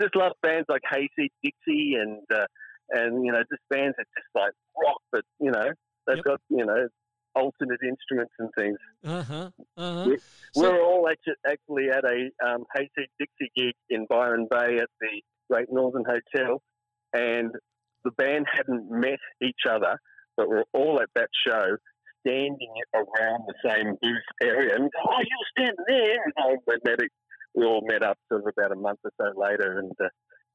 just 0.02 0.16
love 0.16 0.32
bands 0.42 0.66
like 0.70 0.82
Hayseed 0.90 1.32
Dixie 1.44 1.96
and 2.00 2.22
uh, 2.34 2.46
and 2.90 3.26
you 3.26 3.32
know 3.32 3.40
just 3.40 3.62
bands 3.70 3.96
that 3.98 4.06
just 4.16 4.28
like 4.36 4.54
rock, 4.82 5.02
but 5.12 5.24
you 5.40 5.52
know 5.52 5.70
they've 6.08 6.18
yep. 6.18 6.26
got 6.26 6.42
you 6.50 6.66
know 6.66 6.88
alternate 7.36 7.80
instruments 7.88 8.34
and 8.40 8.50
things. 8.58 8.78
Uh-huh. 9.04 9.50
Uh-huh. 9.78 10.06
We, 10.08 10.18
so, 10.54 10.62
we're 10.62 10.84
all 10.84 11.08
actually, 11.10 11.90
at 11.90 12.04
a 12.06 12.30
um, 12.48 12.64
Hayseed 12.76 13.10
Dixie 13.20 13.52
gig 13.56 13.74
in 13.90 14.06
Byron 14.08 14.48
Bay 14.50 14.78
at 14.78 14.90
the 15.02 15.22
Great 15.50 15.68
Northern 15.72 16.06
Hotel, 16.06 16.62
and 17.14 17.52
the 18.04 18.12
band 18.12 18.46
hadn't 18.52 18.90
met 18.90 19.20
each 19.42 19.62
other, 19.70 20.00
but 20.38 20.50
we're 20.50 20.64
all 20.74 21.00
at 21.02 21.10
that 21.16 21.30
show 21.48 21.78
standing 22.26 22.74
around 22.94 23.44
the 23.48 23.56
same 23.64 23.96
booth 24.02 24.30
area. 24.42 24.76
And 24.76 24.90
oh, 25.06 25.20
you're 25.20 25.52
standing 25.58 25.86
there. 25.88 26.24
And 26.38 26.60
we 26.68 26.76
met, 26.86 27.00
we 27.56 27.66
all 27.66 27.86
met 27.86 28.04
up 28.04 28.18
sort 28.30 28.42
of 28.42 28.54
about 28.58 28.72
a 28.72 28.80
month 28.80 29.00
or 29.04 29.12
so 29.20 29.40
later, 29.40 29.80
and 29.80 29.92
uh, 30.04 30.10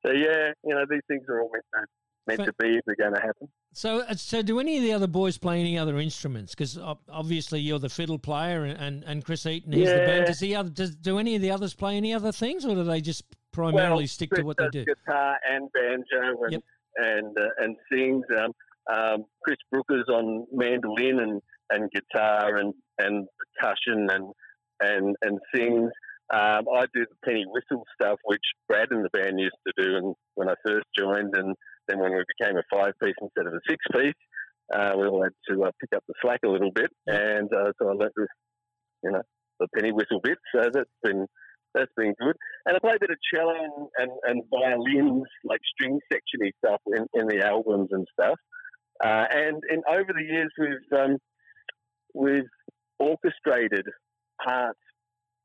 so 0.04 0.12
yeah, 0.12 0.52
you 0.64 0.74
know, 0.74 0.84
these 0.88 1.02
things 1.08 1.24
are 1.28 1.40
all 1.40 1.50
meant 1.52 1.64
to 1.74 1.84
meant 2.28 2.44
to 2.44 2.52
be 2.58 2.76
if 2.76 2.84
they're 2.84 2.96
going 2.96 3.14
to 3.14 3.20
happen. 3.20 3.48
So, 3.72 4.00
uh, 4.00 4.14
so 4.14 4.42
do 4.42 4.60
any 4.60 4.76
of 4.76 4.82
the 4.82 4.92
other 4.92 5.06
boys 5.06 5.38
play 5.38 5.60
any 5.60 5.78
other 5.78 5.98
instruments? 5.98 6.54
Because 6.54 6.78
obviously 7.08 7.60
you're 7.60 7.78
the 7.78 7.88
fiddle 7.88 8.18
player, 8.18 8.64
and, 8.64 8.78
and, 8.78 9.04
and 9.04 9.24
Chris 9.24 9.46
Eaton 9.46 9.72
is 9.72 9.80
yeah. 9.80 9.98
the 9.98 10.06
band. 10.06 10.26
Does 10.26 10.38
the 10.38 10.56
other 10.56 10.70
does 10.70 10.94
do 10.96 11.18
any 11.18 11.36
of 11.36 11.42
the 11.42 11.50
others 11.50 11.74
play 11.74 11.96
any 11.96 12.12
other 12.12 12.32
things, 12.32 12.64
or 12.64 12.74
do 12.74 12.84
they 12.84 13.00
just 13.00 13.24
primarily 13.52 14.02
well, 14.02 14.08
stick 14.08 14.30
Chris 14.30 14.40
to 14.40 14.46
what 14.46 14.56
they 14.58 14.68
do? 14.70 14.84
Guitar 14.84 15.36
and 15.50 15.68
banjo 15.72 16.42
and 16.42 16.52
yep. 16.52 16.62
and 16.96 17.38
uh, 17.38 17.64
and 17.64 17.76
sings. 17.90 18.24
Um, 18.38 18.52
um, 18.92 19.24
Chris 19.42 19.58
Brooker's 19.70 20.08
on 20.08 20.46
mandolin 20.52 21.20
and, 21.20 21.42
and 21.70 21.90
guitar 21.90 22.56
and, 22.56 22.74
and 22.98 23.26
percussion 23.60 24.08
and 24.10 24.32
and 24.80 25.16
and 25.22 25.38
sings. 25.54 25.90
Um, 26.32 26.66
I 26.74 26.84
do 26.92 27.06
the 27.08 27.16
penny 27.24 27.44
whistle 27.48 27.84
stuff, 27.94 28.18
which 28.24 28.42
Brad 28.68 28.90
and 28.90 29.04
the 29.04 29.10
band 29.18 29.40
used 29.40 29.56
to 29.66 29.72
do, 29.82 29.96
and 29.96 30.14
when 30.34 30.48
I 30.48 30.54
first 30.66 30.86
joined, 30.96 31.34
and 31.34 31.54
then 31.88 31.98
when 32.00 32.12
we 32.12 32.22
became 32.38 32.56
a 32.56 32.62
five 32.70 32.92
piece 33.02 33.14
instead 33.22 33.46
of 33.46 33.54
a 33.54 33.60
six 33.66 33.82
piece, 33.94 34.14
uh, 34.74 34.92
we 34.96 35.06
all 35.06 35.22
had 35.22 35.32
to 35.50 35.64
uh, 35.64 35.70
pick 35.80 35.96
up 35.96 36.04
the 36.06 36.14
slack 36.20 36.40
a 36.44 36.48
little 36.48 36.70
bit, 36.70 36.90
and 37.06 37.48
uh, 37.52 37.72
so 37.78 37.88
I 37.88 37.92
learnt 37.92 38.12
this, 38.16 38.28
you 39.02 39.10
know, 39.10 39.22
the 39.58 39.68
penny 39.74 39.90
whistle 39.90 40.20
bit. 40.22 40.36
So 40.54 40.68
that's 40.70 40.90
been 41.02 41.26
that's 41.74 41.92
been 41.96 42.14
good. 42.20 42.36
And 42.66 42.76
I 42.76 42.78
play 42.80 42.96
a 42.96 43.00
bit 43.00 43.10
of 43.10 43.18
cello 43.32 43.54
and, 43.54 43.88
and, 43.98 44.10
and 44.24 44.42
violins, 44.50 45.24
like 45.44 45.60
string 45.74 45.98
sectiony 46.12 46.50
stuff 46.64 46.80
in, 46.86 47.06
in 47.14 47.26
the 47.28 47.44
albums 47.46 47.88
and 47.92 48.06
stuff. 48.12 48.38
Uh, 49.04 49.24
and 49.30 49.62
and 49.70 49.82
over 49.88 50.12
the 50.12 50.24
years, 50.24 50.50
we've 50.58 50.98
um, 50.98 51.16
we've 52.14 52.50
orchestrated 52.98 53.86
parts 54.44 54.78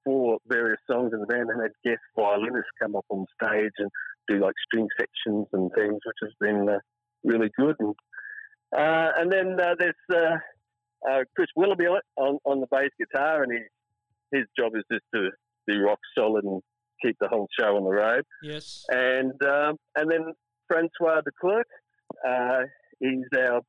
for 0.04 0.38
various 0.48 0.80
songs 0.90 1.12
in 1.14 1.20
the 1.20 1.26
band 1.28 1.50
and 1.50 1.62
had 1.62 1.72
guest 1.86 2.02
violinists 2.18 2.70
come 2.82 2.96
up 2.96 3.06
on 3.10 3.26
stage 3.42 3.72
and 3.78 3.90
do 4.28 4.40
like 4.40 4.56
string 4.68 4.88
sections 5.00 5.48
and 5.54 5.72
things, 5.76 6.00
which 6.06 6.18
has 6.22 6.32
been 6.40 6.68
uh, 6.68 6.80
really 7.24 7.50
good. 7.58 7.76
And 7.80 7.96
uh, 8.76 9.12
and 9.18 9.32
then 9.32 9.58
uh, 9.60 9.76
there's 9.78 9.96
uh, 10.14 11.10
uh, 11.10 11.24
Chris 11.36 11.48
Willoughby 11.56 11.86
on, 12.18 12.40
on 12.44 12.60
the 12.60 12.68
bass 12.72 12.90
guitar, 13.00 13.44
and 13.44 13.52
he, 13.52 14.38
his 14.38 14.48
job 14.58 14.72
is 14.76 14.84
just 14.92 15.04
to 15.14 15.30
be 15.68 15.78
rock 15.78 16.00
solid 16.18 16.44
and 16.44 16.62
keep 17.04 17.16
the 17.20 17.28
whole 17.28 17.48
show 17.60 17.76
on 17.76 17.84
the 17.84 17.92
road. 17.92 18.24
Yes. 18.42 18.84
And 18.90 19.34
um, 19.44 19.76
and 19.96 20.10
then 20.10 20.34
Francois 20.68 21.22
de 21.22 21.32
Klerk, 21.40 21.68
uh, 22.28 22.64
he's 23.04 23.40
our 23.40 23.62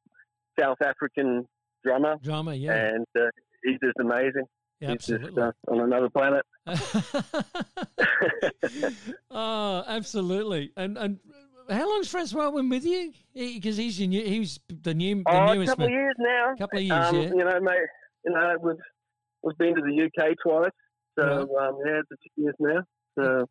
South 0.58 0.78
African 0.82 1.46
drummer, 1.84 2.16
Drummer, 2.22 2.54
yeah. 2.54 2.72
and 2.72 3.06
uh, 3.18 3.26
he's 3.62 3.78
just 3.82 3.98
amazing. 4.00 4.44
yeah 4.80 4.80
He's 4.80 4.88
just 4.88 5.12
absolutely. 5.12 5.42
uh, 5.42 5.52
on 5.68 5.80
another 5.80 6.08
planet. 6.10 6.44
oh, 9.30 9.84
absolutely. 9.86 10.72
And 10.76 10.96
and 10.96 11.18
how 11.70 11.88
long's 11.88 12.08
Francois 12.08 12.50
been 12.50 12.68
with 12.68 12.84
you? 12.84 13.12
Because 13.34 13.76
he's 13.76 13.98
your 13.98 14.08
new, 14.08 14.24
he's 14.24 14.60
the 14.68 14.94
new 14.94 15.16
the 15.16 15.22
oh, 15.26 15.52
a 15.52 15.54
newest 15.54 15.70
couple 15.70 15.86
of 15.86 15.90
years 15.90 16.14
now. 16.18 16.52
A 16.52 16.56
Couple 16.56 16.78
of 16.78 16.84
years, 16.84 17.06
um, 17.06 17.16
yeah. 17.16 17.28
You 17.28 17.44
know, 17.44 17.60
mate. 17.60 17.78
You 18.24 18.32
know, 18.32 18.56
we've 18.62 18.76
we've 19.42 19.58
been 19.58 19.74
to 19.74 19.82
the 19.82 20.04
UK 20.04 20.36
twice, 20.42 20.70
so 21.18 21.42
um, 21.58 21.78
yeah, 21.84 22.00
it's 22.00 22.10
a 22.10 22.40
years 22.40 22.54
now. 22.58 22.82
So 23.18 23.46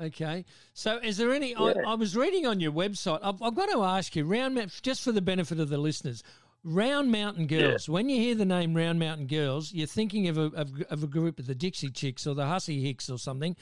Okay. 0.00 0.44
So, 0.74 0.98
is 0.98 1.16
there 1.16 1.32
any? 1.32 1.52
Yeah. 1.52 1.72
I, 1.86 1.92
I 1.92 1.94
was 1.94 2.16
reading 2.16 2.46
on 2.46 2.60
your 2.60 2.72
website. 2.72 3.20
I've, 3.22 3.40
I've 3.40 3.54
got 3.54 3.70
to 3.70 3.82
ask 3.82 4.14
you, 4.14 4.24
Round 4.24 4.58
just 4.82 5.02
for 5.02 5.12
the 5.12 5.22
benefit 5.22 5.58
of 5.58 5.68
the 5.68 5.78
listeners, 5.78 6.22
Round 6.64 7.10
Mountain 7.10 7.46
Girls. 7.46 7.88
When 7.88 8.08
you 8.08 8.20
hear 8.20 8.34
the 8.34 8.44
name 8.44 8.74
Round 8.74 8.98
Mountain 8.98 9.26
Girls, 9.26 9.72
you're 9.72 9.86
thinking 9.86 10.28
of 10.28 10.36
a 10.36 10.46
of, 10.54 10.82
of 10.90 11.02
a 11.02 11.06
group 11.06 11.38
of 11.38 11.46
the 11.46 11.54
Dixie 11.54 11.90
Chicks 11.90 12.26
or 12.26 12.34
the 12.34 12.46
Hussy 12.46 12.82
Hicks 12.82 13.08
or 13.08 13.18
something, 13.18 13.56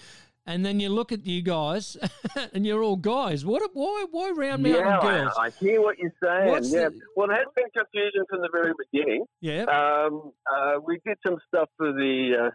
and 0.46 0.66
then 0.66 0.80
you 0.80 0.88
look 0.88 1.12
at 1.12 1.24
you 1.24 1.40
guys, 1.40 1.96
and 2.52 2.66
you're 2.66 2.82
all 2.82 2.96
guys. 2.96 3.44
What? 3.44 3.62
Why? 3.72 4.06
Why 4.10 4.30
Round 4.36 4.62
Mountain 4.62 4.84
yeah, 4.84 5.00
Girls? 5.00 5.34
I, 5.38 5.46
I 5.46 5.50
hear 5.50 5.80
what 5.80 5.98
you're 5.98 6.12
saying. 6.22 6.50
What's 6.50 6.72
yeah. 6.72 6.88
the- 6.88 7.00
Well, 7.16 7.28
there 7.28 7.36
has 7.36 7.46
been 7.54 7.66
confusion 7.76 8.24
from 8.28 8.40
the 8.40 8.48
very 8.52 8.72
beginning. 8.90 9.24
yeah. 9.40 9.64
Um, 9.64 10.32
uh, 10.52 10.80
we 10.84 10.98
did 11.06 11.16
some 11.24 11.38
stuff 11.46 11.68
for 11.76 11.92
the. 11.92 12.46
Uh, 12.46 12.50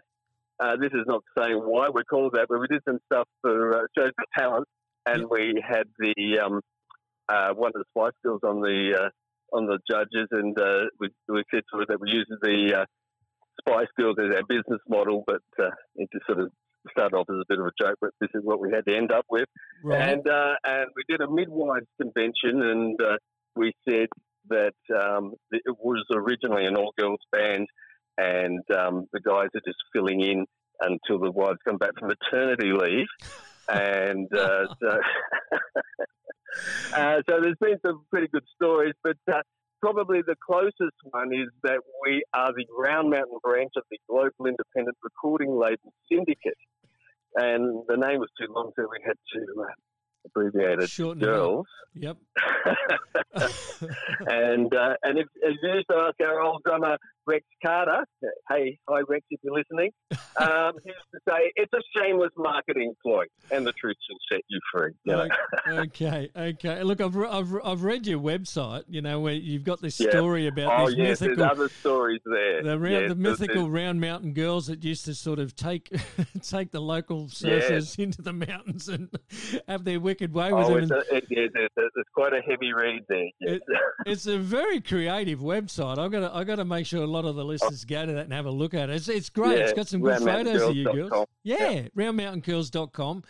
uh, 0.60 0.76
this 0.76 0.90
is 0.92 1.04
not 1.06 1.22
saying 1.38 1.56
why 1.56 1.88
we're 1.88 2.04
called 2.04 2.32
that, 2.34 2.46
but 2.48 2.60
we 2.60 2.66
did 2.66 2.82
some 2.86 2.98
stuff 3.06 3.26
for 3.40 3.76
uh, 3.76 3.86
shows 3.96 4.10
for 4.16 4.24
talent, 4.38 4.66
and 5.06 5.28
we 5.30 5.62
had 5.66 5.84
the 5.98 6.38
um, 6.38 6.60
uh, 7.28 7.54
one 7.54 7.72
of 7.74 7.82
the 7.82 7.84
Spice 7.96 8.12
Girls 8.24 8.40
on 8.44 8.60
the 8.60 8.98
uh, 9.04 9.56
on 9.56 9.66
the 9.66 9.78
judges, 9.90 10.28
and 10.30 10.58
uh, 10.60 10.86
we, 10.98 11.08
we 11.28 11.42
said 11.52 11.62
to 11.72 11.78
her 11.78 11.86
that 11.88 12.00
we 12.00 12.10
use 12.10 12.26
the 12.42 12.80
uh, 12.80 12.84
Spice 13.60 13.88
Girls 13.98 14.16
as 14.18 14.34
our 14.34 14.42
business 14.48 14.80
model, 14.88 15.24
but 15.26 15.42
uh, 15.58 15.70
it 15.96 16.08
just 16.12 16.26
sort 16.26 16.40
of 16.40 16.50
started 16.90 17.16
off 17.16 17.26
as 17.28 17.36
a 17.36 17.44
bit 17.48 17.58
of 17.58 17.66
a 17.66 17.72
joke, 17.80 17.96
but 18.00 18.10
this 18.20 18.30
is 18.34 18.42
what 18.44 18.60
we 18.60 18.70
had 18.72 18.84
to 18.86 18.96
end 18.96 19.12
up 19.12 19.26
with. 19.30 19.48
right. 19.84 20.00
And 20.00 20.26
uh, 20.28 20.54
and 20.64 20.86
we 20.96 21.04
did 21.08 21.20
a 21.20 21.30
midwives 21.30 21.86
convention, 22.00 22.62
and 22.62 23.00
uh, 23.00 23.16
we 23.56 23.72
said 23.88 24.08
that 24.48 24.74
um, 24.94 25.34
it 25.52 25.62
was 25.78 26.04
originally 26.12 26.66
an 26.66 26.76
all 26.76 26.92
girls 26.98 27.20
band, 27.32 27.66
and 28.20 28.60
um, 28.76 29.06
the 29.12 29.20
guys 29.20 29.48
are 29.54 29.62
just 29.64 29.78
filling 29.92 30.20
in 30.20 30.46
until 30.80 31.18
the 31.18 31.30
wives 31.30 31.58
come 31.66 31.78
back 31.78 31.92
from 31.98 32.08
maternity 32.08 32.72
leave. 32.72 33.06
And 33.68 34.28
uh, 34.34 34.66
so, 34.80 34.88
uh, 36.94 37.16
so 37.28 37.40
there's 37.40 37.58
been 37.60 37.78
some 37.84 38.04
pretty 38.10 38.28
good 38.28 38.44
stories, 38.56 38.94
but 39.02 39.16
uh, 39.32 39.40
probably 39.80 40.20
the 40.26 40.36
closest 40.44 40.96
one 41.10 41.32
is 41.32 41.48
that 41.62 41.78
we 42.04 42.22
are 42.34 42.52
the 42.52 42.66
Round 42.76 43.10
Mountain 43.10 43.38
branch 43.42 43.72
of 43.76 43.84
the 43.90 43.98
global 44.08 44.46
independent 44.46 44.96
recording 45.02 45.58
label 45.58 45.92
Syndicate. 46.10 46.58
And 47.36 47.84
the 47.86 47.96
name 47.96 48.18
was 48.18 48.28
too 48.38 48.52
long, 48.52 48.72
so 48.76 48.86
we 48.90 48.98
had 49.06 49.16
to 49.34 49.40
abbreviate 50.26 50.88
Shorten 50.88 51.22
girls. 51.22 51.66
Yep. 51.94 52.16
and 54.26 54.72
uh, 54.74 54.94
and 55.02 55.18
if, 55.18 55.26
if 55.42 55.56
you 55.62 55.74
used 55.74 55.88
to 55.90 55.96
ask 55.96 56.14
our 56.20 56.40
old 56.40 56.62
drummer 56.64 56.96
Rex 57.26 57.44
Carter, 57.64 58.04
hey, 58.48 58.78
hi 58.88 59.00
Rex, 59.08 59.24
if 59.30 59.40
you're 59.42 59.54
listening, 59.54 59.90
um, 60.36 60.72
he 60.84 60.90
used 60.90 61.06
to 61.14 61.20
say 61.28 61.52
it's 61.56 61.72
a 61.72 61.80
shameless 61.98 62.30
marketing 62.36 62.94
ploy, 63.04 63.24
and 63.50 63.66
the 63.66 63.72
truth 63.72 63.96
shall 64.08 64.18
set 64.36 64.44
you 64.48 64.58
free. 64.72 64.90
You 65.04 65.12
know? 65.12 65.28
okay, 65.82 66.30
okay. 66.36 66.82
Look, 66.82 67.00
I've, 67.00 67.16
I've, 67.16 67.54
I've 67.64 67.82
read 67.82 68.06
your 68.06 68.18
website. 68.20 68.84
You 68.88 69.02
know 69.02 69.20
where 69.20 69.34
you've 69.34 69.64
got 69.64 69.80
this 69.80 69.98
Yeah. 70.00 70.10
story 70.10 70.46
about 70.46 70.80
Oh 70.80 70.86
these 70.88 70.96
yes, 70.98 71.20
mythical 71.20 71.44
there's 71.44 71.50
other 71.58 71.68
stories 71.68 72.20
there. 72.24 72.62
The, 72.62 72.78
round, 72.78 72.92
Yes, 72.94 73.08
the 73.10 73.14
there's- 73.14 73.38
mythical 73.40 73.70
round 73.70 74.00
mountain 74.00 74.32
girls 74.32 74.66
that 74.68 74.82
used 74.84 75.04
to 75.06 75.14
sort 75.14 75.38
of 75.38 75.54
take 75.54 75.90
take 76.42 76.70
the 76.72 76.80
local 76.80 77.26
surfers 77.26 77.98
into 77.98 78.22
the 78.22 78.32
mountains 78.32 78.88
and 78.88 79.08
have 79.68 79.84
their 79.84 80.00
wicked 80.10 80.34
way 80.34 80.52
with 80.52 80.66
Oh, 80.66 80.74
them. 80.74 80.82
it's, 80.82 80.90
a, 80.90 81.16
it, 81.16 81.24
it, 81.30 81.52
it, 81.54 81.72
it's 81.76 82.08
quite 82.12 82.32
a 82.32 82.40
heavy 82.40 82.72
read 82.72 83.04
there. 83.08 83.28
Yes. 83.40 83.60
it's 84.06 84.26
a 84.26 84.38
very 84.38 84.80
creative 84.80 85.38
website. 85.38 85.98
I've 85.98 86.10
got 86.10 86.20
to, 86.20 86.34
I've 86.34 86.46
got 86.48 86.56
to 86.56 86.64
make 86.64 86.86
sure 86.86 87.02
a 87.02 87.06
lot 87.06 87.24
of 87.24 87.36
the 87.36 87.44
listeners 87.44 87.84
go 87.84 88.04
to 88.06 88.12
that 88.12 88.24
and 88.24 88.32
have 88.32 88.46
a 88.46 88.50
look 88.50 88.74
at 88.74 88.90
it. 88.90 88.96
It's, 88.96 89.08
it's 89.08 89.30
great. 89.30 89.58
It's 89.60 89.72
got 89.72 89.86
some 89.86 90.00
good 90.00 90.18
photos 90.20 90.62
of 90.62 90.74
you 90.74 90.92
girls. 90.92 91.26
Yeah, 91.44 91.82
roundmountaingirls.com. 91.96 93.22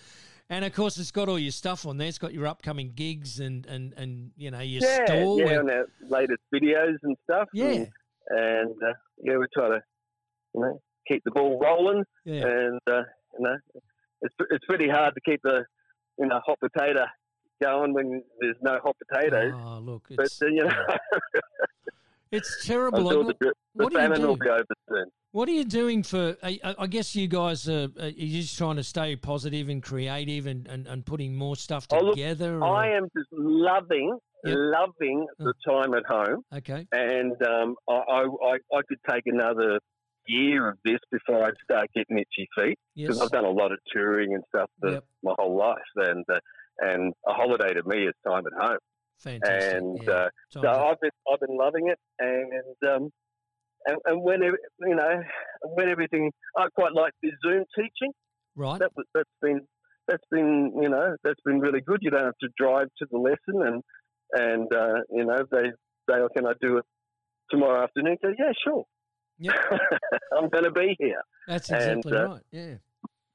And 0.48 0.64
of 0.64 0.72
course, 0.72 0.98
it's 0.98 1.12
got 1.12 1.28
all 1.28 1.38
your 1.38 1.52
stuff 1.52 1.86
on 1.86 1.98
there. 1.98 2.08
It's 2.08 2.18
got 2.18 2.32
your 2.32 2.46
upcoming 2.46 2.92
gigs 2.94 3.38
and, 3.38 3.66
and, 3.66 3.92
and 3.96 4.32
you 4.36 4.50
know 4.50 4.58
your 4.60 4.82
yeah, 4.82 5.04
store. 5.06 5.38
yeah, 5.38 5.60
and 5.60 5.70
our 5.70 5.86
latest 6.08 6.40
videos 6.52 6.96
and 7.04 7.16
stuff. 7.22 7.48
Yeah. 7.52 7.66
and, 7.66 7.88
and 8.30 8.74
uh, 8.82 8.94
yeah, 9.22 9.36
we 9.36 9.46
try 9.54 9.68
to 9.68 9.80
you 10.54 10.60
know 10.60 10.80
keep 11.06 11.22
the 11.24 11.30
ball 11.30 11.60
rolling, 11.62 12.02
yeah. 12.24 12.46
and 12.46 12.80
uh, 12.88 13.02
you 13.38 13.44
know 13.44 13.56
it's 14.22 14.34
it's 14.50 14.64
pretty 14.66 14.88
hard 14.88 15.14
to 15.14 15.20
keep 15.20 15.40
the 15.42 15.64
you 16.20 16.26
know 16.26 16.40
hot 16.46 16.58
potato 16.60 17.04
going 17.62 17.92
when 17.92 18.22
there's 18.40 18.56
no 18.62 18.78
hot 18.82 18.96
potatoes. 19.08 19.52
Oh, 19.54 19.78
look, 19.80 20.04
but 20.16 20.26
it's, 20.26 20.40
uh, 20.42 20.46
you 20.46 20.64
know, 20.64 20.70
it's 22.32 22.64
terrible. 22.66 23.10
sure 23.10 23.24
the, 23.24 23.34
the 23.40 23.52
what 23.74 23.92
do 23.92 23.98
you 24.00 24.06
famine 24.08 24.22
will 24.22 24.36
be 24.36 24.48
over 24.48 24.64
soon. 24.88 25.06
What 25.32 25.48
are 25.48 25.52
you 25.52 25.64
doing 25.64 26.02
for? 26.02 26.36
I, 26.42 26.58
I 26.64 26.74
I 26.80 26.86
guess 26.86 27.14
you 27.14 27.28
guys 27.28 27.68
are, 27.68 27.88
are 28.00 28.08
you 28.08 28.42
just 28.42 28.56
trying 28.58 28.76
to 28.76 28.82
stay 28.84 29.14
positive 29.16 29.68
and 29.68 29.82
creative 29.82 30.46
and, 30.46 30.66
and, 30.66 30.86
and 30.86 31.04
putting 31.06 31.36
more 31.36 31.54
stuff 31.56 31.86
Oh, 31.92 31.98
look, 32.00 32.14
together. 32.14 32.62
I 32.64 32.90
am 32.96 33.04
just 33.16 33.28
loving, 33.32 34.18
Yep. 34.44 34.56
loving 34.56 35.26
the 35.38 35.52
time 35.68 35.92
at 35.94 36.04
home, 36.06 36.42
okay. 36.56 36.86
and 36.92 37.32
um, 37.46 37.76
I, 37.88 37.92
I 37.92 38.52
I 38.74 38.80
could 38.88 38.98
take 39.10 39.24
another 39.26 39.78
year 40.26 40.68
of 40.68 40.78
this 40.84 40.98
before 41.10 41.44
I'd 41.44 41.54
start 41.64 41.88
getting 41.94 42.18
itchy 42.18 42.48
feet 42.58 42.78
because 42.94 43.16
Yes. 43.16 43.20
I've 43.22 43.30
done 43.30 43.44
a 43.44 43.50
lot 43.50 43.72
of 43.72 43.78
touring 43.92 44.34
and 44.34 44.42
stuff 44.48 44.70
for 44.80 44.92
Yep. 44.92 45.04
my 45.22 45.34
whole 45.38 45.56
life, 45.56 45.78
and 45.96 46.24
uh, 46.32 46.38
and 46.78 47.12
a 47.26 47.32
holiday 47.32 47.74
to 47.74 47.82
me 47.86 48.04
is 48.06 48.14
time 48.26 48.44
at 48.46 48.52
home, 48.68 48.78
Fantastic. 49.18 49.74
and 49.76 49.98
yeah. 50.02 50.10
uh, 50.12 50.28
So 50.50 50.60
I've 50.68 51.00
been 51.00 51.10
I've 51.32 51.40
been 51.40 51.56
loving 51.56 51.88
it, 51.88 51.98
and 52.18 52.90
um, 52.94 53.10
and, 53.86 53.96
and 54.06 54.22
when 54.22 54.42
you 54.42 54.94
know 54.94 55.22
when 55.62 55.88
everything 55.88 56.30
I 56.56 56.66
quite 56.74 56.92
like 56.92 57.12
the 57.22 57.30
Zoom 57.44 57.64
teaching. 57.76 58.12
right. 58.56 58.78
That 58.78 58.92
was 58.96 59.06
that's 59.14 59.30
been 59.42 59.60
that's 60.08 60.24
been 60.30 60.72
you 60.82 60.88
know 60.88 61.16
that's 61.24 61.40
been 61.44 61.60
really 61.60 61.80
good. 61.80 61.98
You 62.02 62.10
don't 62.10 62.24
have 62.24 62.38
to 62.42 62.48
drive 62.58 62.88
to 62.98 63.06
the 63.10 63.18
lesson, 63.18 63.62
and 63.66 63.82
and 64.32 64.72
uh, 64.74 65.00
you 65.10 65.24
know 65.24 65.38
they 65.50 65.70
say, 66.08 66.16
oh, 66.20 66.28
can 66.34 66.46
I 66.46 66.52
do 66.60 66.78
it 66.78 66.84
tomorrow 67.50 67.82
afternoon? 67.84 68.16
Go, 68.22 68.30
yeah, 68.38 68.52
sure. 68.64 68.84
Yep. 69.40 69.54
I'm 70.36 70.48
going 70.48 70.64
to 70.64 70.70
be 70.70 70.96
here. 70.98 71.22
That's 71.48 71.70
and, 71.70 71.98
exactly 72.04 72.12
uh, 72.12 72.28
right. 72.28 72.42
Yeah. 72.52 72.74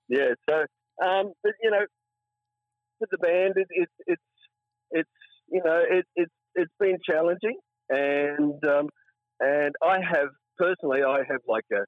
Yeah. 0.07 0.33
So, 0.47 0.55
um, 1.05 1.33
but 1.43 1.53
you 1.61 1.71
know, 1.71 1.85
with 2.99 3.09
the 3.09 3.17
band, 3.17 3.53
it, 3.57 3.67
it, 3.69 3.89
it's 4.07 4.21
it's 4.91 5.09
you 5.49 5.61
know 5.63 5.81
it, 5.89 6.05
it's 6.15 6.31
it's 6.53 6.71
been 6.79 6.97
challenging, 7.09 7.57
and 7.89 8.63
um, 8.65 8.87
and 9.39 9.73
I 9.83 9.97
have 9.99 10.29
personally, 10.57 11.01
I 11.03 11.19
have 11.29 11.41
like 11.47 11.65
a 11.73 11.83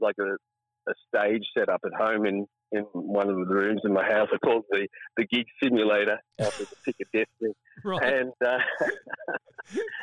like 0.00 0.16
a, 0.20 0.90
a 0.90 0.94
stage 1.08 1.44
set 1.56 1.68
up 1.68 1.80
at 1.84 1.92
home 1.98 2.26
in 2.26 2.46
in 2.72 2.82
one 2.92 3.30
of 3.30 3.36
the 3.36 3.54
rooms 3.54 3.82
in 3.84 3.92
my 3.92 4.04
house. 4.04 4.28
I 4.32 4.38
call 4.38 4.58
it 4.58 4.64
the 4.70 4.88
the 5.16 5.26
gig 5.26 5.46
simulator 5.62 6.18
after 6.38 6.64
the 6.64 6.76
pick 6.84 6.96
of 7.00 7.06
destiny, 7.12 7.54
Right. 7.84 8.02
and 8.02 8.32
uh, 8.44 8.58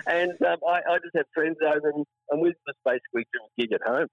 and 0.08 0.32
um, 0.46 0.58
I, 0.68 0.80
I 0.90 0.98
just 1.00 1.16
have 1.16 1.26
friends 1.34 1.58
over, 1.66 1.90
and, 1.90 2.06
and 2.30 2.42
we 2.42 2.50
just 2.50 2.80
basically 2.86 3.26
do 3.34 3.40
a 3.42 3.62
gig 3.62 3.74
at 3.74 3.82
home 3.86 4.08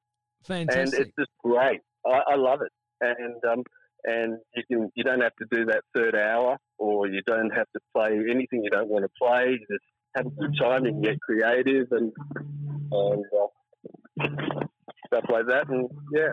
Fantastic. 0.45 0.79
and 0.79 1.07
it's 1.07 1.17
just 1.19 1.31
great. 1.43 1.81
I, 2.07 2.33
I 2.33 2.37
love 2.37 2.61
it, 2.63 2.73
and 3.01 3.37
um, 3.45 3.65
and 4.05 4.39
you 4.55 4.63
can 4.71 4.91
you 4.95 5.05
don't 5.05 5.21
have 5.21 5.35
to 5.37 5.47
do 5.51 5.67
that 5.67 5.83
third 5.95 6.17
hour, 6.17 6.57
or 6.79 7.09
you 7.09 7.21
don't 7.27 7.51
have 7.51 7.67
to 7.75 7.81
play 7.95 8.19
anything 8.31 8.65
you 8.65 8.71
don't 8.71 8.89
want 8.89 9.05
to 9.05 9.11
play. 9.21 9.51
You 9.51 9.59
just 9.59 9.85
have 10.17 10.27
a 10.27 10.31
good 10.31 10.57
time. 10.59 10.87
You 10.87 10.93
can 10.93 11.03
get 11.03 11.21
creative 11.21 11.89
and 11.91 12.13
and 12.91 13.25
uh, 13.39 14.27
stuff 15.07 15.25
like 15.31 15.47
that. 15.49 15.69
And 15.69 15.89
yeah, 16.13 16.33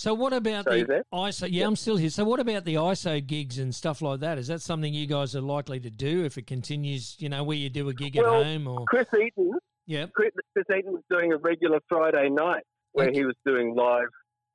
So 0.00 0.14
what 0.14 0.32
about 0.32 0.64
So 0.64 0.70
the? 0.70 1.04
ISO? 1.12 1.46
Yeah, 1.50 1.66
I'm 1.66 1.76
still 1.76 1.98
here. 1.98 2.08
So 2.08 2.24
what 2.24 2.40
about 2.40 2.64
the 2.64 2.76
ISO 2.76 3.24
gigs 3.26 3.58
and 3.58 3.74
stuff 3.74 4.00
like 4.00 4.20
that? 4.20 4.38
Is 4.38 4.46
that 4.46 4.62
something 4.62 4.94
you 4.94 5.06
guys 5.06 5.36
are 5.36 5.42
likely 5.42 5.78
to 5.80 5.90
do 5.90 6.24
if 6.24 6.38
it 6.38 6.46
continues? 6.46 7.16
You 7.18 7.28
know, 7.28 7.44
where 7.44 7.58
you 7.58 7.68
do 7.68 7.86
a 7.90 7.92
gig 7.92 8.16
Well, 8.16 8.40
at 8.40 8.46
home 8.46 8.66
or 8.66 8.86
Chris 8.86 9.04
Eaton, 9.14 9.52
yeah, 9.84 10.06
Chris, 10.14 10.30
Chris 10.54 10.64
Eaton 10.74 10.92
was 10.94 11.02
doing 11.10 11.34
a 11.34 11.36
regular 11.36 11.80
Friday 11.86 12.30
night 12.30 12.62
where 12.92 13.08
Okay. 13.08 13.18
he 13.18 13.24
was 13.26 13.34
doing 13.44 13.74
live 13.74 14.08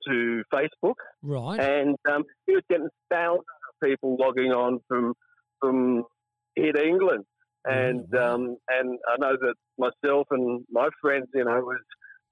to 0.07 0.41
Facebook, 0.51 0.95
Right. 1.21 1.59
and 1.59 1.95
um, 2.11 2.23
he 2.47 2.53
was 2.55 2.63
getting 2.67 2.89
thousands 3.11 3.45
of 3.69 3.87
people 3.87 4.17
logging 4.19 4.51
on 4.51 4.79
from 4.87 5.13
from 5.61 6.05
here 6.55 6.73
to 6.73 6.83
England. 6.83 7.23
And 7.65 8.07
wow. 8.11 8.33
um, 8.33 8.57
and 8.69 8.97
I 9.07 9.17
know 9.19 9.37
that 9.39 9.53
myself 9.77 10.25
and 10.31 10.65
my 10.71 10.89
friends, 11.03 11.27
you 11.35 11.43
know, 11.45 11.59
was 11.61 11.77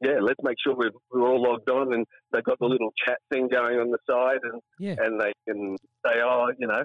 yeah, 0.04 0.20
let's 0.22 0.40
make 0.44 0.58
sure 0.64 0.76
we're, 0.76 0.92
we're 1.12 1.28
all 1.28 1.42
logged 1.42 1.70
on, 1.70 1.94
and 1.94 2.06
they've 2.32 2.44
got 2.44 2.60
the 2.60 2.66
little 2.66 2.92
chat 3.06 3.20
thing 3.32 3.48
going 3.48 3.80
on 3.80 3.90
the 3.92 3.98
side, 4.10 4.40
and 4.44 4.62
Yeah. 4.80 4.96
and 5.00 5.20
they 5.20 5.34
can 5.48 5.78
say, 6.06 6.20
oh, 6.24 6.48
you 6.58 6.68
know, 6.68 6.84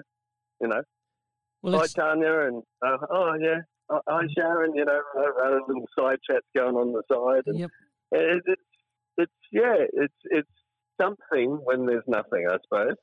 you 0.61 0.67
know, 0.67 0.81
Well, 1.61 1.79
hi 1.79 1.87
Tanya, 1.87 2.39
and 2.47 2.63
uh, 2.85 2.97
oh 3.11 3.33
yeah, 3.39 3.59
oh, 3.89 4.01
hi 4.07 4.21
Sharon, 4.37 4.75
you 4.75 4.85
know, 4.85 5.01
other 5.43 5.61
little 5.67 5.87
side 5.97 6.19
chats 6.29 6.45
going 6.55 6.75
on 6.75 6.93
the 6.93 7.03
side, 7.11 7.43
and 7.47 7.59
yep. 7.59 7.69
it, 8.11 8.41
it's 8.45 8.61
it's 9.17 9.31
yeah, 9.51 9.75
it's 9.93 10.13
it's 10.25 10.49
something 10.99 11.59
when 11.63 11.85
there's 11.85 12.03
nothing, 12.07 12.47
I 12.49 12.57
suppose. 12.63 12.95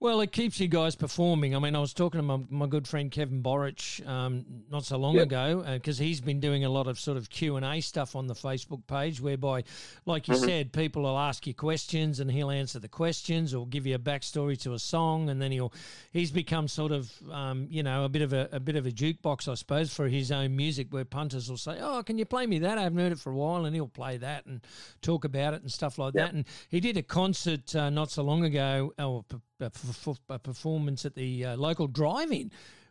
Well, 0.00 0.20
it 0.20 0.30
keeps 0.30 0.60
you 0.60 0.68
guys 0.68 0.94
performing. 0.94 1.56
I 1.56 1.58
mean, 1.58 1.74
I 1.74 1.80
was 1.80 1.92
talking 1.92 2.20
to 2.20 2.22
my, 2.22 2.38
my 2.50 2.66
good 2.68 2.86
friend 2.86 3.10
Kevin 3.10 3.42
Borich 3.42 4.06
um, 4.06 4.44
not 4.70 4.84
so 4.84 4.96
long 4.96 5.16
Yep. 5.16 5.26
ago 5.26 5.64
because 5.74 5.98
he's 5.98 6.20
been 6.20 6.38
doing 6.38 6.64
a 6.64 6.68
lot 6.68 6.86
of 6.86 7.00
sort 7.00 7.16
of 7.16 7.28
Q 7.30 7.56
and 7.56 7.66
A 7.66 7.80
stuff 7.80 8.14
on 8.14 8.28
the 8.28 8.34
Facebook 8.34 8.86
page, 8.86 9.20
whereby, 9.20 9.64
like 10.06 10.28
you 10.28 10.34
Mhm. 10.36 10.44
said, 10.44 10.72
people 10.72 11.02
will 11.02 11.18
ask 11.18 11.48
you 11.48 11.54
questions 11.54 12.20
and 12.20 12.30
he'll 12.30 12.48
answer 12.52 12.78
the 12.78 12.86
questions 12.88 13.52
or 13.52 13.66
give 13.66 13.88
you 13.88 13.96
a 13.96 13.98
backstory 13.98 14.56
to 14.60 14.72
a 14.74 14.78
song, 14.78 15.30
and 15.30 15.42
then 15.42 15.50
he'll 15.50 15.72
he's 16.12 16.30
become 16.30 16.68
sort 16.68 16.92
of 16.92 17.12
um, 17.32 17.66
you 17.68 17.82
know 17.82 18.04
a 18.04 18.08
bit 18.08 18.22
of 18.22 18.32
a, 18.32 18.48
a 18.52 18.60
bit 18.60 18.76
of 18.76 18.86
a 18.86 18.92
jukebox, 18.92 19.48
I 19.50 19.54
suppose, 19.54 19.92
for 19.92 20.06
his 20.06 20.30
own 20.30 20.54
music, 20.54 20.92
where 20.92 21.04
punters 21.04 21.50
will 21.50 21.56
say, 21.56 21.76
"Oh, 21.80 22.04
can 22.04 22.18
you 22.18 22.24
play 22.24 22.46
me 22.46 22.60
that? 22.60 22.78
I 22.78 22.82
haven't 22.82 23.00
heard 23.00 23.10
it 23.10 23.18
for 23.18 23.32
a 23.32 23.36
while," 23.36 23.64
and 23.64 23.74
he'll 23.74 23.88
play 23.88 24.16
that 24.18 24.46
and 24.46 24.60
talk 25.02 25.24
about 25.24 25.54
it 25.54 25.62
and 25.62 25.72
stuff 25.72 25.98
like 25.98 26.14
Yep. 26.14 26.24
that. 26.24 26.34
And 26.36 26.44
he 26.68 26.78
did 26.78 26.96
a 26.96 27.02
concert 27.02 27.74
uh, 27.74 27.90
not 27.90 28.12
so 28.12 28.22
long 28.22 28.44
ago, 28.44 28.94
or 28.96 29.24
a, 29.60 29.66
f- 29.66 30.06
f- 30.08 30.20
a 30.28 30.38
performance 30.38 31.04
at 31.04 31.14
the 31.14 31.44
uh, 31.44 31.56
local 31.56 31.86
drive-in. 31.86 32.50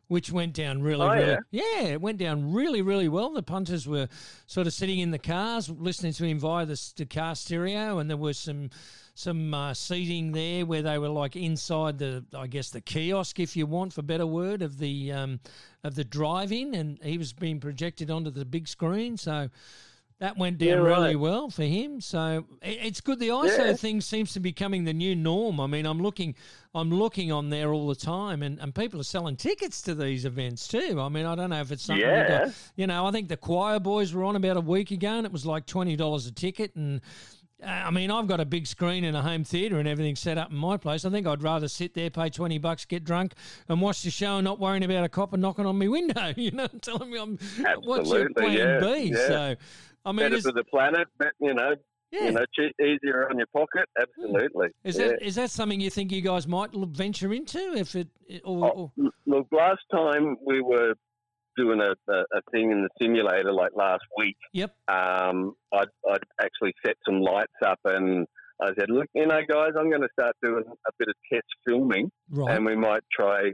Which 0.09 0.31
went 0.31 0.53
down 0.53 0.81
really, 0.81 1.05
Oh, 1.05 1.11
really, 1.11 1.37
yeah? 1.51 1.63
yeah, 1.81 1.81
it 1.87 1.99
went 1.99 2.17
down 2.17 2.53
really, 2.53 2.81
really 2.81 3.09
well. 3.09 3.33
The 3.33 3.43
punters 3.43 3.85
were 3.85 4.07
sort 4.45 4.65
of 4.65 4.71
sitting 4.71 4.99
in 4.99 5.11
the 5.11 5.19
cars, 5.19 5.69
listening 5.69 6.13
to 6.13 6.23
him 6.23 6.39
via 6.39 6.65
the, 6.65 6.81
the 6.95 7.05
car 7.05 7.35
stereo, 7.35 7.99
and 7.99 8.09
there 8.09 8.15
was 8.15 8.37
some 8.37 8.69
some 9.15 9.53
uh, 9.53 9.73
seating 9.73 10.31
there 10.31 10.65
where 10.65 10.81
they 10.81 10.97
were 10.97 11.09
like 11.09 11.35
inside 11.35 11.97
the, 11.99 12.23
I 12.33 12.47
guess 12.47 12.69
the 12.69 12.79
kiosk, 12.79 13.37
if 13.37 13.57
you 13.57 13.65
want 13.65 13.91
for 13.91 14.01
better 14.01 14.25
word, 14.27 14.61
of 14.61 14.77
the 14.77 15.11
um, 15.11 15.41
of 15.83 15.95
the 15.95 16.05
drive-in, 16.05 16.73
and 16.73 16.99
he 17.03 17.17
was 17.17 17.33
being 17.33 17.59
projected 17.59 18.09
onto 18.09 18.29
the 18.29 18.45
big 18.45 18.69
screen, 18.69 19.17
so 19.17 19.49
that 20.19 20.35
went 20.37 20.57
down 20.57 20.67
Yeah, 20.69 20.75
really 20.75 21.15
well 21.15 21.49
for 21.49 21.63
him. 21.63 22.01
So 22.01 22.45
it's 22.61 23.01
good. 23.01 23.19
The 23.19 23.27
ISO 23.29 23.57
Yeah. 23.67 23.73
thing 23.73 24.01
seems 24.01 24.33
to 24.33 24.39
be 24.39 24.49
becoming 24.49 24.83
the 24.83 24.93
new 24.93 25.15
norm. 25.15 25.59
I 25.59 25.67
mean, 25.67 25.85
I'm 25.85 26.01
looking, 26.01 26.33
I'm 26.73 26.89
looking 26.89 27.31
on 27.31 27.49
there 27.49 27.71
all 27.71 27.87
the 27.87 27.95
time, 27.95 28.41
and, 28.41 28.59
and 28.59 28.73
people 28.73 28.99
are 28.99 29.03
selling 29.03 29.35
tickets 29.35 29.81
to 29.83 29.93
these 29.93 30.25
events 30.25 30.67
too. 30.67 30.99
I 30.99 31.09
mean, 31.09 31.25
I 31.27 31.35
don't 31.35 31.51
know 31.51 31.61
if 31.61 31.71
it's 31.71 31.83
something. 31.83 32.03
got- 32.03 32.29
Yeah. 32.29 32.49
you 32.75 32.87
know, 32.87 33.05
I 33.05 33.11
think 33.11 33.27
the 33.27 33.37
choir 33.37 33.79
boys 33.79 34.13
were 34.13 34.23
on 34.23 34.35
about 34.35 34.57
a 34.57 34.61
week 34.61 34.89
ago, 34.91 35.09
and 35.17 35.25
it 35.25 35.31
was 35.31 35.45
like 35.45 35.65
twenty 35.67 35.95
dollars 35.95 36.25
a 36.25 36.31
ticket, 36.31 36.75
and. 36.75 37.01
I 37.65 37.89
mean, 37.89 38.11
I've 38.11 38.27
got 38.27 38.39
a 38.39 38.45
big 38.45 38.67
screen 38.67 39.03
and 39.03 39.17
a 39.17 39.21
home 39.21 39.43
theatre 39.43 39.79
and 39.79 39.87
everything 39.87 40.15
set 40.15 40.37
up 40.37 40.51
in 40.51 40.57
my 40.57 40.77
place. 40.77 41.05
I 41.05 41.09
think 41.09 41.25
I'd 41.25 41.41
rather 41.41 41.67
sit 41.67 41.95
there, 41.95 42.09
pay 42.09 42.29
twenty 42.29 42.59
bucks, 42.59 42.85
get 42.85 43.03
drunk, 43.03 43.33
and 43.67 43.81
watch 43.81 44.03
the 44.03 44.11
show, 44.11 44.35
and 44.37 44.43
not 44.45 44.59
worrying 44.59 44.83
about 44.83 45.03
a 45.03 45.09
copper 45.09 45.37
knocking 45.37 45.65
on 45.65 45.77
my 45.79 45.87
window. 45.87 46.33
You 46.37 46.51
know, 46.51 46.67
telling 46.81 47.11
me 47.11 47.19
I'm 47.19 47.37
what's 47.83 48.09
your 48.09 48.29
Absolutely, 48.29 48.33
plan 48.33 48.53
yeah, 48.57 48.79
B. 48.79 49.11
yeah. 49.13 49.27
So, 49.27 49.55
I 50.05 50.11
mean, 50.11 50.29
Better 50.29 50.41
for 50.41 50.51
the 50.51 50.63
planet, 50.65 51.07
but 51.17 51.29
you 51.39 51.53
know, 51.53 51.73
yeah, 52.11 52.25
you 52.25 52.31
know, 52.31 52.45
che- 52.55 52.73
easier 52.83 53.27
on 53.29 53.37
your 53.37 53.47
pocket. 53.47 53.89
Absolutely. 53.99 54.67
Hmm. 54.67 54.87
is 54.87 54.97
yeah. 54.97 55.07
that 55.07 55.21
is 55.25 55.35
that 55.35 55.49
something 55.49 55.81
you 55.81 55.89
think 55.89 56.11
you 56.11 56.21
guys 56.21 56.47
might 56.47 56.69
venture 56.73 57.33
into? 57.33 57.73
If 57.73 57.95
it, 57.95 58.07
or, 58.45 58.65
Oh, 58.65 58.91
or 58.97 59.11
look, 59.25 59.47
last 59.51 59.81
time 59.91 60.37
we 60.45 60.61
were 60.61 60.93
doing 61.57 61.81
a, 61.81 61.91
a, 62.11 62.17
a 62.19 62.41
thing 62.51 62.71
in 62.71 62.83
the 62.83 62.89
simulator, 63.01 63.51
like 63.51 63.71
last 63.75 64.03
week, 64.17 64.37
yep, 64.53 64.75
um, 64.87 65.53
I'd, 65.73 65.87
I'd 66.09 66.23
actually 66.41 66.73
set 66.85 66.95
some 67.05 67.21
lights 67.21 67.51
up 67.65 67.79
and 67.83 68.27
I 68.61 68.67
said, 68.77 68.89
look, 68.89 69.07
you 69.13 69.25
know, 69.25 69.39
guys, 69.47 69.71
I'm 69.77 69.89
going 69.89 70.01
to 70.01 70.09
start 70.19 70.35
doing 70.41 70.63
a 70.67 70.91
bit 70.97 71.09
of 71.09 71.15
test 71.31 71.45
filming 71.67 72.09
right, 72.29 72.55
and 72.55 72.65
we 72.65 72.75
might 72.75 73.03
try 73.11 73.51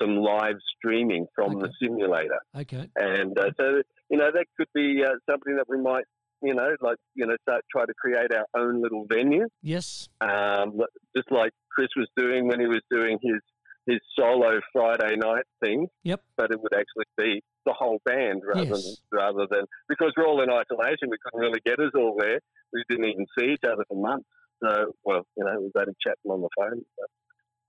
some 0.00 0.16
live 0.16 0.56
streaming 0.76 1.26
from 1.34 1.58
the 1.58 1.70
simulator. 1.82 2.38
okay, 2.54 2.88
And 2.96 3.38
uh, 3.38 3.50
so, 3.58 3.82
you 4.10 4.18
know, 4.18 4.30
that 4.30 4.44
could 4.58 4.68
be 4.74 5.02
uh, 5.02 5.12
something 5.30 5.56
that 5.56 5.64
we 5.68 5.80
might, 5.80 6.04
you 6.42 6.54
know, 6.54 6.76
like, 6.82 6.98
you 7.14 7.26
know, 7.26 7.34
start 7.42 7.62
try 7.72 7.86
to 7.86 7.94
create 7.94 8.30
our 8.34 8.44
own 8.54 8.82
little 8.82 9.06
venue, 9.08 9.46
yes, 9.62 10.08
um, 10.20 10.78
just 11.16 11.30
like 11.30 11.52
Chris 11.70 11.88
was 11.96 12.08
doing 12.14 12.46
when 12.46 12.60
he 12.60 12.66
was 12.66 12.82
doing 12.90 13.18
his 13.22 13.40
his 13.86 14.00
solo 14.18 14.60
Friday 14.72 15.16
night 15.16 15.44
thing. 15.62 15.86
Yep. 16.02 16.22
But 16.36 16.50
it 16.50 16.60
would 16.60 16.74
actually 16.74 17.04
be 17.16 17.42
the 17.64 17.72
whole 17.72 18.00
band 18.04 18.42
rather 18.44 18.64
Yes. 18.64 18.84
than 19.10 19.18
rather 19.18 19.46
than 19.50 19.64
because 19.88 20.12
we're 20.16 20.26
all 20.26 20.42
in 20.42 20.50
isolation, 20.50 21.08
we 21.10 21.16
couldn't 21.24 21.40
really 21.40 21.60
get 21.64 21.78
us 21.80 21.92
all 21.94 22.16
there. 22.18 22.40
We 22.72 22.82
didn't 22.88 23.06
even 23.06 23.26
see 23.38 23.46
each 23.52 23.64
other 23.64 23.84
for 23.88 23.96
months. 24.00 24.26
So, 24.62 24.92
well, 25.04 25.26
you 25.36 25.44
know, 25.44 25.58
we 25.58 25.64
was 25.66 25.72
only 25.76 25.94
chatting 26.02 26.30
on 26.30 26.40
the 26.42 26.48
phone. 26.56 26.82
So. 26.98 27.04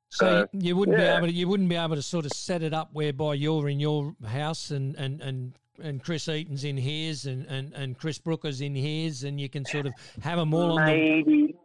So 0.10 0.26
So, 0.42 0.48
you, 0.54 0.76
wouldn't 0.78 0.98
be 0.98 1.04
able 1.04 1.28
to 1.28 1.34
you 1.34 1.48
wouldn't 1.50 1.70
be 1.70 1.76
able 1.76 1.96
to 1.96 2.02
sort 2.02 2.26
of 2.26 2.32
set 2.32 2.64
it 2.64 2.74
up 2.74 2.90
whereby 2.94 3.34
you're 3.34 3.68
in 3.70 3.80
your 3.80 4.16
house 4.26 4.72
and 4.72 4.96
and 4.96 5.22
and. 5.22 5.54
And 5.80 6.04
Chris 6.04 6.28
Eaton's 6.28 6.64
in 6.64 6.76
his, 6.76 7.28
and, 7.28 7.46
and, 7.46 7.72
and 7.74 7.96
Chris 7.96 8.18
Brooker's 8.18 8.62
in 8.62 8.74
his, 8.74 9.24
and 9.24 9.40
you 9.40 9.48
can 9.48 9.64
sort 9.64 9.86
of 9.86 9.94
have 10.24 10.40
them 10.40 10.52
all 10.52 10.80
on 10.80 10.88
the. 10.88 10.92
Maybe 10.92 11.56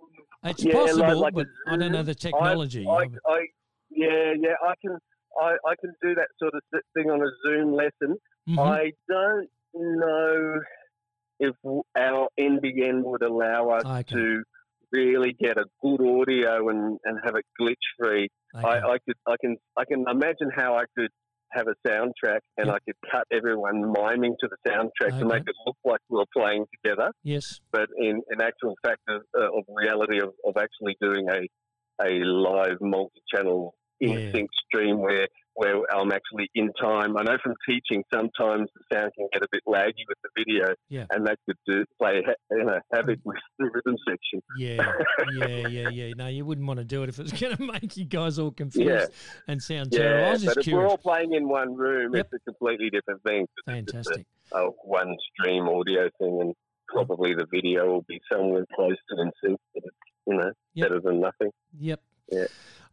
It's 0.45 0.63
yeah, 0.63 0.75
possible, 0.75 1.19
like 1.19 1.33
a 1.33 1.37
but 1.37 1.47
I 1.67 1.77
don't 1.79 1.93
know 1.93 2.03
the 2.03 2.15
technology. 2.15 2.87
I, 2.87 3.05
I, 3.27 3.47
yeah, 3.95 4.33
yeah, 4.39 4.55
I 4.67 4.75
can, 4.85 4.97
I, 5.41 5.57
I 5.67 5.75
can 5.81 5.93
do 6.03 6.15
that 6.15 6.29
sort 6.39 6.55
of 6.55 6.63
thing 6.95 7.11
on 7.11 7.21
a 7.23 7.31
Zoom 7.47 7.73
lesson. 7.73 8.17
Mhm. 8.49 8.59
I 8.59 8.93
don't 9.09 9.49
know 9.75 10.61
if 11.41 11.55
our 11.97 12.29
NBN 12.39 13.03
would 13.05 13.23
allow 13.23 13.71
us 13.71 13.85
Okay. 13.85 14.03
to 14.15 14.43
really 14.93 15.33
get 15.33 15.57
a 15.57 15.65
good 15.81 16.01
audio 16.03 16.69
and, 16.69 16.99
and 17.05 17.19
have 17.25 17.35
it 17.37 17.45
glitch 17.61 17.75
free. 17.99 18.29
Okay. 18.55 18.67
I, 18.67 18.79
I 18.93 18.99
could, 19.07 19.17
I 19.27 19.37
can, 19.41 19.57
I 19.77 19.85
can 19.87 20.05
imagine 20.09 20.51
how 20.55 20.77
I 20.77 20.85
could 20.97 21.11
have 21.53 21.67
a 21.67 21.89
soundtrack 21.89 22.41
and 22.57 22.67
Yep. 22.67 22.75
I 22.75 22.79
could 22.85 22.95
cut 23.11 23.25
everyone 23.33 23.93
miming 23.93 24.37
to 24.41 24.49
the 24.49 24.57
soundtrack 24.71 25.19
to 25.19 25.25
make 25.27 25.43
it 25.47 25.55
look 25.67 25.77
like 25.85 26.01
we 26.09 26.17
were 26.19 26.25
playing 26.35 26.65
together 26.83 27.11
yes. 27.23 27.61
but 27.71 27.89
in, 27.99 28.23
in 28.31 28.41
actual 28.41 28.75
fact 28.83 29.01
of, 29.09 29.21
uh, 29.39 29.59
of 29.59 29.65
reality 29.69 30.19
of, 30.19 30.31
of 30.47 30.55
actually 30.57 30.97
doing 31.01 31.27
a 31.29 31.47
a 32.03 32.25
live 32.25 32.79
multi-channel 32.81 33.75
in 34.03 34.19
Yeah. 34.19 34.33
sync 34.33 34.51
stream 34.67 34.99
where 35.01 35.27
where 35.55 35.83
I'm 35.95 36.11
actually 36.13 36.49
in 36.55 36.73
time. 36.81 37.15
I 37.19 37.25
know 37.25 37.37
from 37.43 37.53
teaching 37.69 38.03
sometimes 38.11 38.71
the 38.75 38.83
sound 38.91 39.13
can 39.15 39.29
get 39.35 39.43
a 39.43 39.49
bit 39.53 39.61
laggy 39.69 40.01
with 40.09 40.17
the 40.23 40.31
video, 40.35 40.75
Yeah. 40.89 41.05
and 41.11 41.27
that 41.27 41.39
could 41.47 41.59
do 41.67 41.85
play 42.01 42.23
you 42.51 42.65
know 42.65 42.81
havoc 42.91 43.19
mm. 43.19 43.23
with 43.27 43.37
the 43.59 43.67
rhythm 43.67 43.97
section. 44.09 44.43
Yeah, 44.57 44.93
yeah, 45.35 45.69
yeah, 45.69 45.89
yeah. 45.91 46.15
No, 46.17 46.29
you 46.29 46.47
wouldn't 46.47 46.67
want 46.67 46.79
to 46.79 46.85
do 46.87 47.03
it 47.03 47.11
if 47.11 47.19
it 47.19 47.25
was 47.25 47.33
going 47.33 47.55
to 47.59 47.63
make 47.71 47.99
you 47.99 48.07
guys 48.07 48.39
all 48.39 48.51
confused 48.51 48.89
Yeah. 48.89 49.07
and 49.47 49.63
sound 49.63 49.93
terrible. 49.93 50.17
I 50.17 50.27
Yeah, 50.27 50.33
was 50.33 50.45
but 50.47 50.55
just 50.55 50.69
if 50.69 50.73
we're 50.75 50.87
all 50.89 50.97
playing 50.97 51.35
in 51.35 51.47
one 51.51 51.75
room, 51.75 52.15
Yep. 52.17 52.29
it's 52.33 52.43
a 52.47 52.51
completely 52.51 52.89
different 52.89 53.23
thing. 53.23 53.43
It's 53.43 53.93
Fantastic. 53.93 54.27
a, 54.53 54.59
a 54.59 54.71
one 54.85 55.15
stream 55.35 55.69
audio 55.69 56.09
thing, 56.19 56.41
and 56.41 56.55
probably 56.89 57.35
the 57.35 57.47
video 57.51 57.89
will 57.93 58.07
be 58.09 58.21
somewhere 58.33 58.65
close 58.75 58.97
to 59.11 59.21
in 59.21 59.31
sync. 59.45 59.61
But 59.75 59.83
it's, 59.85 59.97
you 60.27 60.35
know, 60.39 60.51
Yep. 60.73 60.89
better 60.89 61.01
than 61.03 61.21
nothing. 61.21 61.51
Yep. 61.79 62.01
Yeah. 62.31 62.47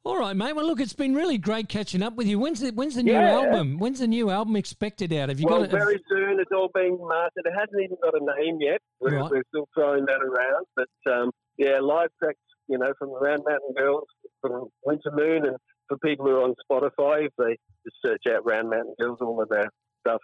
All 0.05 0.17
right, 0.17 0.35
mate. 0.35 0.55
Well, 0.55 0.65
look, 0.65 0.79
it's 0.79 0.93
been 0.93 1.13
really 1.13 1.37
great 1.37 1.67
catching 1.67 2.01
up 2.01 2.15
with 2.15 2.25
you. 2.27 2.39
When's 2.39 2.61
the 2.61 2.71
When's 2.71 2.95
the 2.95 3.03
new 3.03 3.11
Yeah. 3.11 3.31
album? 3.33 3.77
When's 3.79 3.99
the 3.99 4.07
new 4.07 4.29
album 4.29 4.55
expected 4.55 5.11
out? 5.13 5.29
Have 5.29 5.39
you 5.39 5.45
well, 5.47 5.59
got 5.59 5.65
it? 5.65 5.71
very 5.71 6.01
soon. 6.09 6.39
It's 6.39 6.51
all 6.55 6.69
being 6.73 6.97
marketed. 6.97 7.45
It 7.45 7.53
hasn't 7.53 7.81
even 7.83 7.97
got 8.01 8.13
a 8.15 8.23
name 8.41 8.57
yet. 8.61 8.81
We're, 9.01 9.19
Right. 9.19 9.29
we're 9.31 9.43
still 9.49 9.67
throwing 9.75 10.05
that 10.05 10.21
around. 10.21 10.65
But 10.75 11.11
um, 11.13 11.31
yeah, 11.57 11.79
live 11.79 12.09
tracks, 12.17 12.39
you 12.67 12.77
know, 12.77 12.93
from 12.97 13.09
the 13.09 13.19
Round 13.19 13.41
Mountain 13.45 13.73
Girls, 13.77 14.07
from 14.41 14.69
Winter 14.85 15.11
Moon, 15.11 15.45
and 15.45 15.57
for 15.89 15.97
people 15.97 16.25
who 16.25 16.37
are 16.37 16.43
on 16.43 16.55
Spotify, 16.69 17.25
if 17.25 17.33
they 17.37 17.57
just 17.83 17.97
search 18.03 18.23
out 18.33 18.45
Round 18.45 18.69
Mountain 18.69 18.95
Girls, 18.99 19.17
all 19.21 19.41
of 19.41 19.51
our 19.51 19.67
stuff 20.07 20.21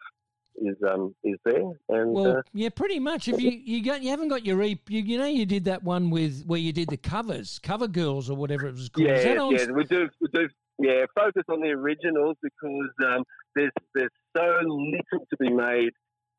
is 0.61 0.75
um 0.87 1.15
is 1.23 1.37
there. 1.45 1.63
And 1.89 2.13
Well, 2.13 2.37
uh, 2.37 2.41
yeah, 2.53 2.69
pretty 2.69 2.99
much. 2.99 3.27
If 3.27 3.41
you 3.41 3.51
you 3.51 3.83
got 3.83 4.01
you 4.01 4.09
haven't 4.09 4.29
got 4.29 4.45
your 4.45 4.61
you, 4.63 4.77
you 4.87 5.17
know 5.17 5.25
you 5.25 5.45
did 5.45 5.65
that 5.65 5.83
one 5.83 6.09
with 6.09 6.43
where 6.45 6.59
you 6.59 6.73
did 6.73 6.89
the 6.89 6.97
covers, 6.97 7.59
cover 7.59 7.87
girls 7.87 8.29
or 8.29 8.35
whatever 8.35 8.67
it 8.67 8.73
was 8.73 8.89
called. 8.89 9.07
Yeah, 9.07 9.37
on? 9.39 9.55
yeah, 9.55 9.71
we 9.71 9.83
do 9.85 10.09
we 10.21 10.27
do 10.33 10.47
yeah 10.79 11.05
focus 11.15 11.43
on 11.49 11.61
the 11.61 11.69
originals 11.69 12.37
because 12.41 12.91
um, 13.05 13.23
there's 13.55 13.71
there's 13.93 14.11
so 14.35 14.59
little 14.63 15.25
to 15.29 15.37
be 15.39 15.49
made 15.49 15.91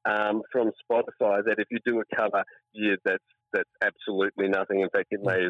um, 0.05 0.42
from 0.52 0.70
Spotify 0.90 1.44
that 1.44 1.57
if 1.59 1.66
you 1.70 1.79
do 1.85 2.00
a 2.00 2.16
cover, 2.16 2.44
yeah, 2.72 2.94
that's 3.05 3.24
that's 3.53 3.69
absolutely 3.83 4.49
nothing. 4.49 4.81
In 4.81 4.89
fact, 4.91 5.07
it 5.11 5.21
may 5.23 5.49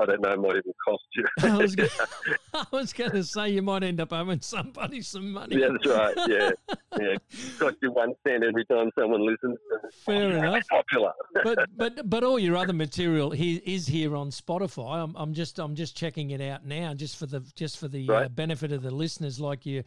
I 0.00 0.04
don't 0.06 0.20
know 0.20 0.36
might 0.36 0.56
even 0.56 0.72
cost 0.84 1.04
you. 1.14 1.24
I 1.42 1.56
was 1.56 1.74
gonna, 1.74 1.88
I 2.54 2.64
was 2.70 2.92
going 2.92 3.10
to 3.12 3.24
say 3.24 3.50
you 3.50 3.62
might 3.62 3.82
end 3.82 4.00
up 4.00 4.12
owing 4.12 4.40
somebody 4.40 5.00
some 5.02 5.32
money. 5.32 5.56
Yeah, 5.56 5.68
that's 5.70 5.86
right. 5.86 6.14
Yeah, 6.28 6.50
yeah, 7.00 7.16
cost 7.58 7.76
you 7.82 7.92
one 7.92 8.14
cent 8.26 8.44
every 8.44 8.64
time 8.66 8.90
someone 8.98 9.26
listens. 9.26 9.56
Fair 10.04 10.30
enough. 10.30 10.62
Popular. 10.70 11.12
but 11.42 11.58
but 11.76 12.08
but 12.10 12.24
all 12.24 12.38
your 12.38 12.56
other 12.56 12.72
material 12.72 13.30
he, 13.30 13.56
is 13.56 13.86
here 13.86 14.14
on 14.16 14.30
Spotify. 14.30 15.02
I'm, 15.02 15.14
I'm 15.16 15.32
just 15.34 15.58
I'm 15.58 15.74
just 15.74 15.96
checking 15.96 16.30
it 16.30 16.40
out 16.40 16.66
now, 16.66 16.94
just 16.94 17.16
for 17.16 17.26
the 17.26 17.40
just 17.54 17.78
for 17.78 17.88
the 17.88 18.08
uh, 18.08 18.12
Right. 18.12 18.26
uh, 18.26 18.28
benefit 18.28 18.72
of 18.72 18.82
the 18.82 18.90
listeners. 18.90 19.38
Like 19.40 19.66
you, 19.66 19.82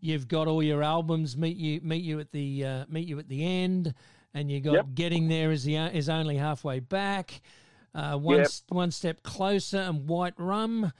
you've 0.00 0.28
got 0.28 0.48
all 0.48 0.62
your 0.62 0.82
albums 0.82 1.36
meet 1.36 1.56
you 1.56 1.80
meet 1.82 2.02
you 2.02 2.20
at 2.20 2.32
the 2.32 2.64
uh, 2.64 2.84
meet 2.88 3.06
you 3.08 3.18
at 3.18 3.28
the 3.28 3.44
end, 3.44 3.94
and 4.34 4.50
you 4.50 4.60
got 4.60 4.72
Yep. 4.74 4.86
getting 4.94 5.28
there 5.28 5.50
is 5.50 5.64
the 5.64 5.76
is 5.76 6.08
only 6.08 6.36
halfway 6.36 6.80
back. 6.80 7.40
Uh, 7.94 8.16
one 8.16 8.38
Yep. 8.38 8.48
one 8.68 8.90
step 8.90 9.22
closer 9.22 9.78
and 9.78 10.08
white 10.08 10.34
rum. 10.38 10.92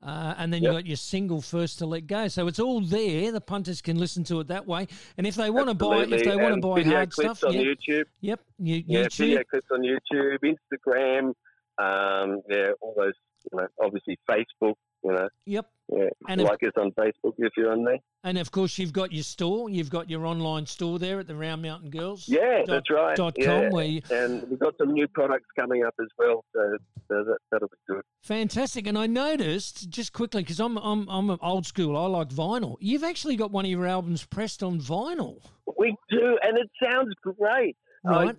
Uh, 0.00 0.32
and 0.38 0.52
then 0.52 0.62
you 0.62 0.68
Yep. 0.70 0.76
got 0.82 0.86
your 0.86 0.96
single 0.96 1.40
first 1.40 1.80
to 1.80 1.86
let 1.86 2.06
go, 2.06 2.28
so 2.28 2.46
it's 2.46 2.60
all 2.60 2.80
there. 2.80 3.32
The 3.32 3.40
punters 3.40 3.82
can 3.82 3.98
listen 3.98 4.22
to 4.24 4.38
it 4.38 4.46
that 4.46 4.64
way, 4.64 4.86
and 5.16 5.26
if 5.26 5.34
they 5.34 5.50
want 5.50 5.68
to 5.70 5.74
buy, 5.74 6.04
if 6.04 6.22
they 6.22 6.36
want 6.36 6.54
to 6.54 6.60
buy 6.60 6.76
video 6.76 6.92
hard 6.98 7.10
clips 7.10 7.38
stuff, 7.40 7.48
on 7.48 7.54
yep, 7.54 7.64
YouTube. 7.66 8.04
yep, 8.20 8.40
you, 8.60 8.84
Yeah, 8.86 9.06
YouTube, 9.06 9.18
video 9.18 9.42
clips 9.50 9.66
on 9.72 9.80
YouTube, 9.82 10.38
Instagram. 10.44 11.34
Um, 11.78 12.42
yeah, 12.48 12.70
all 12.80 12.94
those. 12.96 13.14
You 13.50 13.58
know, 13.58 13.66
obviously 13.82 14.18
Facebook. 14.30 14.74
You 15.08 15.14
know, 15.14 15.28
yep, 15.46 15.66
yeah, 15.90 16.08
And 16.28 16.40
if- 16.42 16.46
like 16.48 16.62
us 16.62 16.72
on 16.76 16.92
Facebook 16.92 17.32
if 17.38 17.52
you're 17.56 17.72
on 17.72 17.82
there. 17.84 17.98
And 18.24 18.36
of 18.36 18.50
course, 18.50 18.78
you've 18.78 18.92
got 18.92 19.10
your 19.12 19.22
store. 19.22 19.70
You've 19.70 19.88
got 19.88 20.10
your 20.10 20.26
online 20.26 20.66
store 20.66 20.98
there 20.98 21.18
at 21.20 21.26
the 21.28 21.34
Round 21.36 21.62
Mountain 21.62 21.88
Girls. 21.90 22.28
Yeah, 22.28 22.58
dot- 22.58 22.66
that's 22.66 22.90
right. 22.90 23.16
Dot 23.16 23.34
yeah. 23.38 23.46
com, 23.62 23.70
where 23.70 23.86
you, 23.86 24.02
and 24.10 24.42
we've 24.50 24.58
got 24.58 24.76
some 24.76 24.92
new 24.92 25.08
products 25.08 25.46
coming 25.58 25.84
up 25.84 25.94
as 25.98 26.08
well, 26.18 26.44
so, 26.52 26.76
so 27.08 27.24
that, 27.24 27.38
that'll 27.50 27.68
be 27.68 27.76
good. 27.88 28.02
fantastic. 28.22 28.86
And 28.86 28.98
I 28.98 29.06
noticed 29.06 29.88
just 29.88 30.12
quickly 30.12 30.42
because 30.42 30.60
I'm 30.60 30.76
I'm 30.78 31.08
I'm 31.08 31.38
old 31.40 31.64
school. 31.64 31.96
I 31.96 32.06
like 32.06 32.28
vinyl. 32.28 32.76
You've 32.80 33.04
actually 33.04 33.36
got 33.36 33.50
one 33.50 33.64
of 33.64 33.70
your 33.70 33.86
albums 33.86 34.26
pressed 34.26 34.62
on 34.62 34.80
vinyl, 34.80 35.40
We 35.78 35.96
do, 36.10 36.38
and 36.42 36.58
it 36.58 36.68
sounds 36.82 37.14
great. 37.22 37.76
I 38.06 38.10
right? 38.24 38.36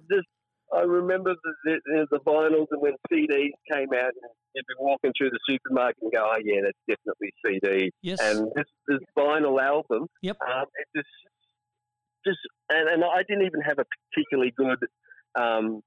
I 0.76 0.82
remember 0.82 1.34
the, 1.66 1.80
the, 1.86 2.08
the 2.12 2.20
vinyls 2.20 2.68
and 2.72 2.82
when 2.82 2.94
CDs 3.12 3.52
came 3.72 3.90
out, 3.94 4.12
and 4.14 4.32
you'd 4.54 4.66
be 4.68 4.76
walking 4.80 5.12
through 5.18 5.32
the 5.32 5.40
supermarket 5.48 5.98
and 6.02 6.12
go, 6.12 6.26
"Oh 6.32 6.38
yeah, 6.44 6.62
that's 6.64 6.78
definitely 6.88 7.32
CD." 7.46 7.92
yes. 8.02 8.20
And 8.22 8.52
this 8.56 8.66
this 8.88 9.00
vinyl 9.18 9.62
album, 9.62 10.08
Yep. 10.22 10.38
um, 10.42 10.66
it 10.76 10.88
just 10.96 11.10
just 12.26 12.40
and, 12.70 12.90
and 12.90 13.04
I 13.04 13.24
didn't 13.28 13.46
even 13.46 13.62
have 13.62 13.80
a 13.80 13.86
particularly 14.14 14.54
good 14.56 14.80
um, 15.40 15.82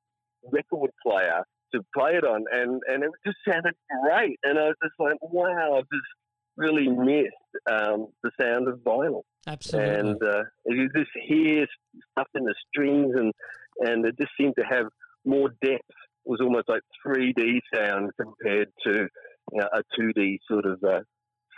record 0.51 0.91
player 1.07 1.43
to 1.75 1.81
play 1.97 2.13
it 2.15 2.25
on, 2.25 2.45
and 2.51 2.81
and 2.89 3.05
it 3.05 3.11
just 3.25 3.39
sounded 3.49 3.75
great, 4.03 4.39
and 4.43 4.59
I 4.59 4.67
was 4.69 4.77
just 4.83 4.95
like, 4.99 5.17
"Wow!" 5.23 5.77
I 5.77 5.81
just 5.81 6.11
really 6.57 6.89
missed 6.89 7.33
um, 7.71 8.09
the 8.23 8.31
sound 8.39 8.69
of 8.69 8.79
vinyl 8.81 9.23
Absolutely. 9.47 9.99
and 9.99 10.23
uh, 10.23 10.43
you 10.67 10.89
just 10.95 11.11
hear 11.27 11.67
stuff 12.13 12.29
in 12.35 12.45
the 12.45 12.55
strings, 12.69 13.13
and 13.17 13.33
and 13.81 14.05
it 14.07 14.17
just 14.19 14.33
seemed 14.39 14.55
to 14.59 14.65
have 14.65 14.87
more 15.25 15.49
depth. 15.63 15.83
It 16.25 16.31
was 16.31 16.41
almost 16.41 16.69
like 16.69 16.83
3D 17.07 17.61
sound 17.75 18.11
compared 18.21 18.69
to 18.87 19.09
you 19.53 19.61
know, 19.61 19.69
a 19.73 19.83
2D 20.01 20.39
sort 20.49 20.67
of 20.67 20.83
uh, 20.85 21.01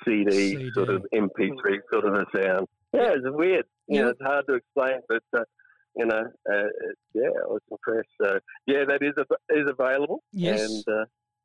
CD, 0.04 0.30
CD. 0.30 0.70
sort 0.74 0.88
of 0.90 1.04
MP3 1.14 1.78
sort 1.92 2.04
of 2.06 2.14
a 2.14 2.24
sound. 2.36 2.66
Yeah, 2.92 3.12
it's 3.14 3.24
weird. 3.24 3.64
You 3.88 4.00
know, 4.00 4.04
Yeah. 4.06 4.10
it's 4.10 4.22
hard 4.22 4.44
to 4.48 4.54
explain, 4.54 5.00
but 5.08 5.22
uh, 5.36 5.44
you 5.96 6.06
know, 6.06 6.22
uh, 6.50 6.62
yeah, 7.14 7.22
I 7.28 7.46
was 7.46 7.60
impressed. 7.70 8.08
So 8.22 8.38
yeah, 8.66 8.84
that 8.88 9.02
is 9.02 9.12
a, 9.18 9.26
is 9.54 9.68
available. 9.70 10.22
Yes. 10.32 10.62
and 10.62 10.84
uh, 10.88 11.04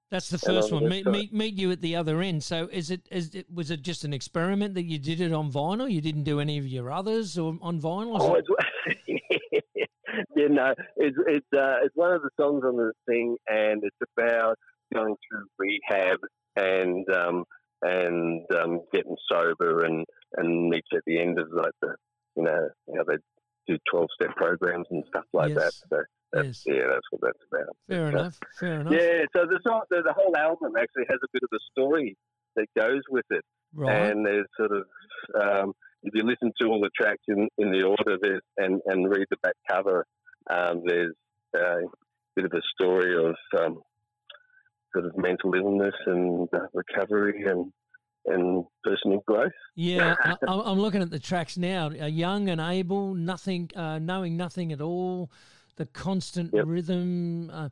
That's 0.09 0.29
the 0.29 0.37
first 0.39 0.71
one. 0.71 0.87
Meet, 0.89 1.05
meet 1.05 1.33
meet 1.33 1.53
you 1.55 1.71
at 1.71 1.81
the 1.81 1.95
other 1.95 2.21
end. 2.21 2.43
So 2.43 2.67
is 2.71 2.89
it 2.89 3.07
is 3.11 3.35
it 3.35 3.45
was 3.53 3.69
it 3.71 3.81
just 3.81 4.03
an 4.05 4.13
experiment 4.13 4.73
that 4.75 4.85
you 4.85 4.97
did 4.97 5.21
it 5.21 5.33
on 5.33 5.51
vinyl? 5.51 5.91
You 5.91 6.01
didn't 6.01 6.23
do 6.23 6.39
any 6.39 6.57
of 6.57 6.65
your 6.67 6.91
others 6.91 7.37
or 7.37 7.57
on 7.61 7.79
vinyl? 7.81 8.15
Is 8.37 8.45
Oh, 8.49 9.15
it's, 10.49 10.55
no, 10.55 10.73
it's 10.97 11.17
it's 11.27 11.47
uh, 11.53 11.77
it's 11.83 11.95
one 11.95 12.13
of 12.13 12.21
the 12.21 12.29
songs 12.39 12.63
on 12.65 12.77
the 12.77 12.91
thing, 13.07 13.37
and 13.47 13.83
it's 13.83 14.11
about 14.17 14.55
going 14.93 15.15
through 15.29 15.45
rehab 15.57 16.17
and 16.55 17.05
um, 17.13 17.43
and 17.81 18.41
um, 18.55 18.81
getting 18.93 19.15
sober, 19.31 19.83
and 19.85 20.05
and 20.37 20.69
meets 20.69 20.87
at 20.93 21.01
the 21.05 21.19
end 21.19 21.39
of 21.39 21.47
like 21.51 21.71
the 21.81 21.95
you 22.35 22.43
know 22.43 22.69
how 22.95 23.03
they 23.03 23.17
do 23.67 23.77
twelve 23.91 24.07
step 24.19 24.35
programs 24.35 24.87
and 24.91 25.03
stuff 25.09 25.25
like 25.33 25.53
that. 25.55 25.73
So 25.73 25.85
that's, 25.89 26.05
Yes. 26.31 26.63
yeah, 26.67 26.83
that's 26.89 27.07
what 27.11 27.21
that's 27.21 27.43
about. 27.51 27.75
Fair 27.87 28.05
Uh, 28.05 28.09
enough. 28.09 28.39
Fair 28.59 28.81
enough. 28.81 28.93
Yeah, 28.93 29.25
so 29.35 29.45
the 29.47 29.59
song, 29.65 29.81
the, 29.89 30.03
the 30.05 30.13
whole 30.13 30.35
album 30.37 30.73
actually 30.79 31.05
has 31.09 31.17
a 31.23 31.27
bit 31.33 31.41
of 31.43 31.49
a 31.53 31.59
story 31.71 32.15
that 32.55 32.67
goes 32.77 33.01
with 33.09 33.25
it 33.31 33.43
Right. 33.73 34.11
and 34.11 34.25
there's 34.25 34.47
sort 34.57 34.71
of 34.71 34.83
um, 35.39 35.73
if 36.03 36.13
you 36.15 36.23
listen 36.23 36.51
to 36.61 36.67
all 36.67 36.81
the 36.81 36.89
tracks 36.99 37.23
in, 37.27 37.47
in 37.57 37.71
the 37.71 37.83
order 37.83 38.17
there's, 38.21 38.41
and 38.57 38.79
and 38.85 39.09
read 39.09 39.25
the 39.31 39.37
back 39.43 39.53
cover, 39.69 40.05
um, 40.49 40.81
there's 40.85 41.13
a 41.55 41.75
bit 42.35 42.45
of 42.45 42.51
a 42.53 42.61
story 42.75 43.15
of 43.15 43.35
um, 43.59 43.81
sort 44.93 45.05
of 45.05 45.17
mental 45.17 45.53
illness 45.53 45.95
and 46.05 46.47
recovery 46.73 47.43
and 47.45 47.71
and 48.25 48.65
personal 48.83 49.23
growth. 49.25 49.51
Yeah, 49.75 50.15
I, 50.23 50.35
I'm 50.47 50.59
I'm 50.61 50.79
looking 50.79 51.01
at 51.01 51.09
the 51.09 51.19
tracks 51.19 51.57
now. 51.57 51.87
Uh, 51.87 52.05
young 52.05 52.49
and 52.49 52.59
able, 52.61 53.13
nothing, 53.13 53.69
uh, 53.75 53.99
knowing 53.99 54.37
nothing 54.37 54.71
at 54.71 54.81
all. 54.81 55.31
The 55.77 55.85
constant 55.85 56.53
Yep. 56.53 56.65
rhythm. 56.67 57.49
Uh, 57.49 57.69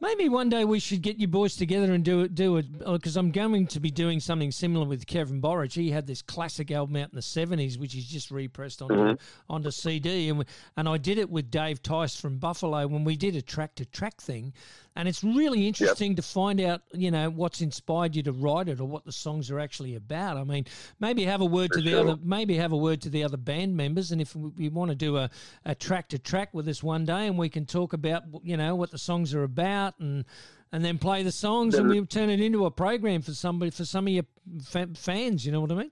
maybe 0.00 0.28
one 0.28 0.48
day 0.48 0.64
we 0.64 0.78
should 0.78 1.02
get 1.02 1.18
you 1.18 1.26
boys 1.26 1.56
together 1.56 1.92
and 1.92 2.04
do 2.04 2.20
it. 2.20 2.34
Do 2.34 2.56
it 2.58 2.66
because 2.78 3.16
I'm 3.16 3.30
going 3.30 3.66
to 3.68 3.80
be 3.80 3.90
doing 3.90 4.20
something 4.20 4.50
similar 4.52 4.86
with 4.86 5.06
Kevin 5.06 5.40
Borich. 5.40 5.72
He 5.74 5.90
had 5.90 6.06
this 6.06 6.22
classic 6.22 6.70
album 6.70 6.96
out 6.96 7.10
in 7.10 7.16
the 7.16 7.20
'70s, 7.22 7.78
which 7.78 7.92
he's 7.92 8.06
just 8.06 8.30
repressed 8.30 8.82
onto 8.82 8.94
Mhm. 8.94 9.18
onto 9.48 9.70
CD, 9.70 10.28
and 10.28 10.38
we, 10.40 10.44
and 10.76 10.88
I 10.88 10.98
did 10.98 11.18
it 11.18 11.30
with 11.30 11.50
Dave 11.50 11.82
Tice 11.82 12.16
from 12.18 12.38
Buffalo 12.38 12.86
when 12.86 13.04
we 13.04 13.16
did 13.16 13.34
a 13.36 13.42
track 13.42 13.74
to 13.76 13.84
track 13.84 14.20
thing, 14.20 14.52
and 14.96 15.08
it's 15.08 15.22
really 15.24 15.66
interesting 15.66 16.16
to 16.16 16.22
find 16.22 16.60
out, 16.60 16.82
you 16.92 17.10
know, 17.10 17.30
what's 17.30 17.60
inspired 17.60 18.14
you 18.16 18.22
to 18.24 18.32
write 18.32 18.68
it 18.68 18.80
or 18.80 18.84
what 18.84 19.04
the 19.04 19.12
songs 19.12 19.50
are 19.50 19.58
actually 19.60 19.94
about. 19.94 20.36
I 20.36 20.44
mean, 20.44 20.64
maybe 21.00 21.24
have 21.24 21.40
a 21.40 21.44
word 21.46 21.70
For 21.72 21.80
to 21.80 21.82
the 21.82 21.98
other, 22.00 22.16
maybe 22.22 22.56
have 22.56 22.72
a 22.72 22.76
word 22.76 23.00
to 23.02 23.10
the 23.10 23.24
other 23.24 23.36
band 23.36 23.76
members, 23.76 24.12
and 24.12 24.20
if 24.20 24.34
we, 24.36 24.50
we 24.50 24.68
want 24.68 24.90
to 24.90 24.94
do 24.96 25.16
a, 25.16 25.30
a 25.64 25.74
track 25.74 26.08
to 26.10 26.18
track 26.18 26.52
with 26.52 26.68
us 26.68 26.82
one 26.82 27.04
day, 27.04 27.26
and 27.26 27.38
we 27.38 27.48
can 27.48 27.64
talk 27.66 27.92
about, 27.92 28.24
you 28.42 28.56
know, 28.56 28.74
what 28.74 28.90
the 28.90 28.98
songs 28.98 29.34
are 29.34 29.44
about, 29.44 29.87
and 29.98 30.24
and 30.72 30.84
then 30.84 30.98
play 30.98 31.22
the 31.22 31.32
songs, 31.32 31.74
and 31.76 31.88
Then- 31.90 32.00
we 32.00 32.06
turn 32.06 32.28
it 32.30 32.40
into 32.40 32.66
a 32.66 32.70
program 32.70 33.22
for 33.22 33.32
somebody, 33.32 33.70
for 33.70 33.84
some 33.86 34.06
of 34.06 34.12
your 34.12 34.24
fa- 34.62 34.88
fans. 34.94 35.44
You 35.46 35.52
know 35.52 35.60
what 35.62 35.72
I 35.72 35.76
mean? 35.76 35.90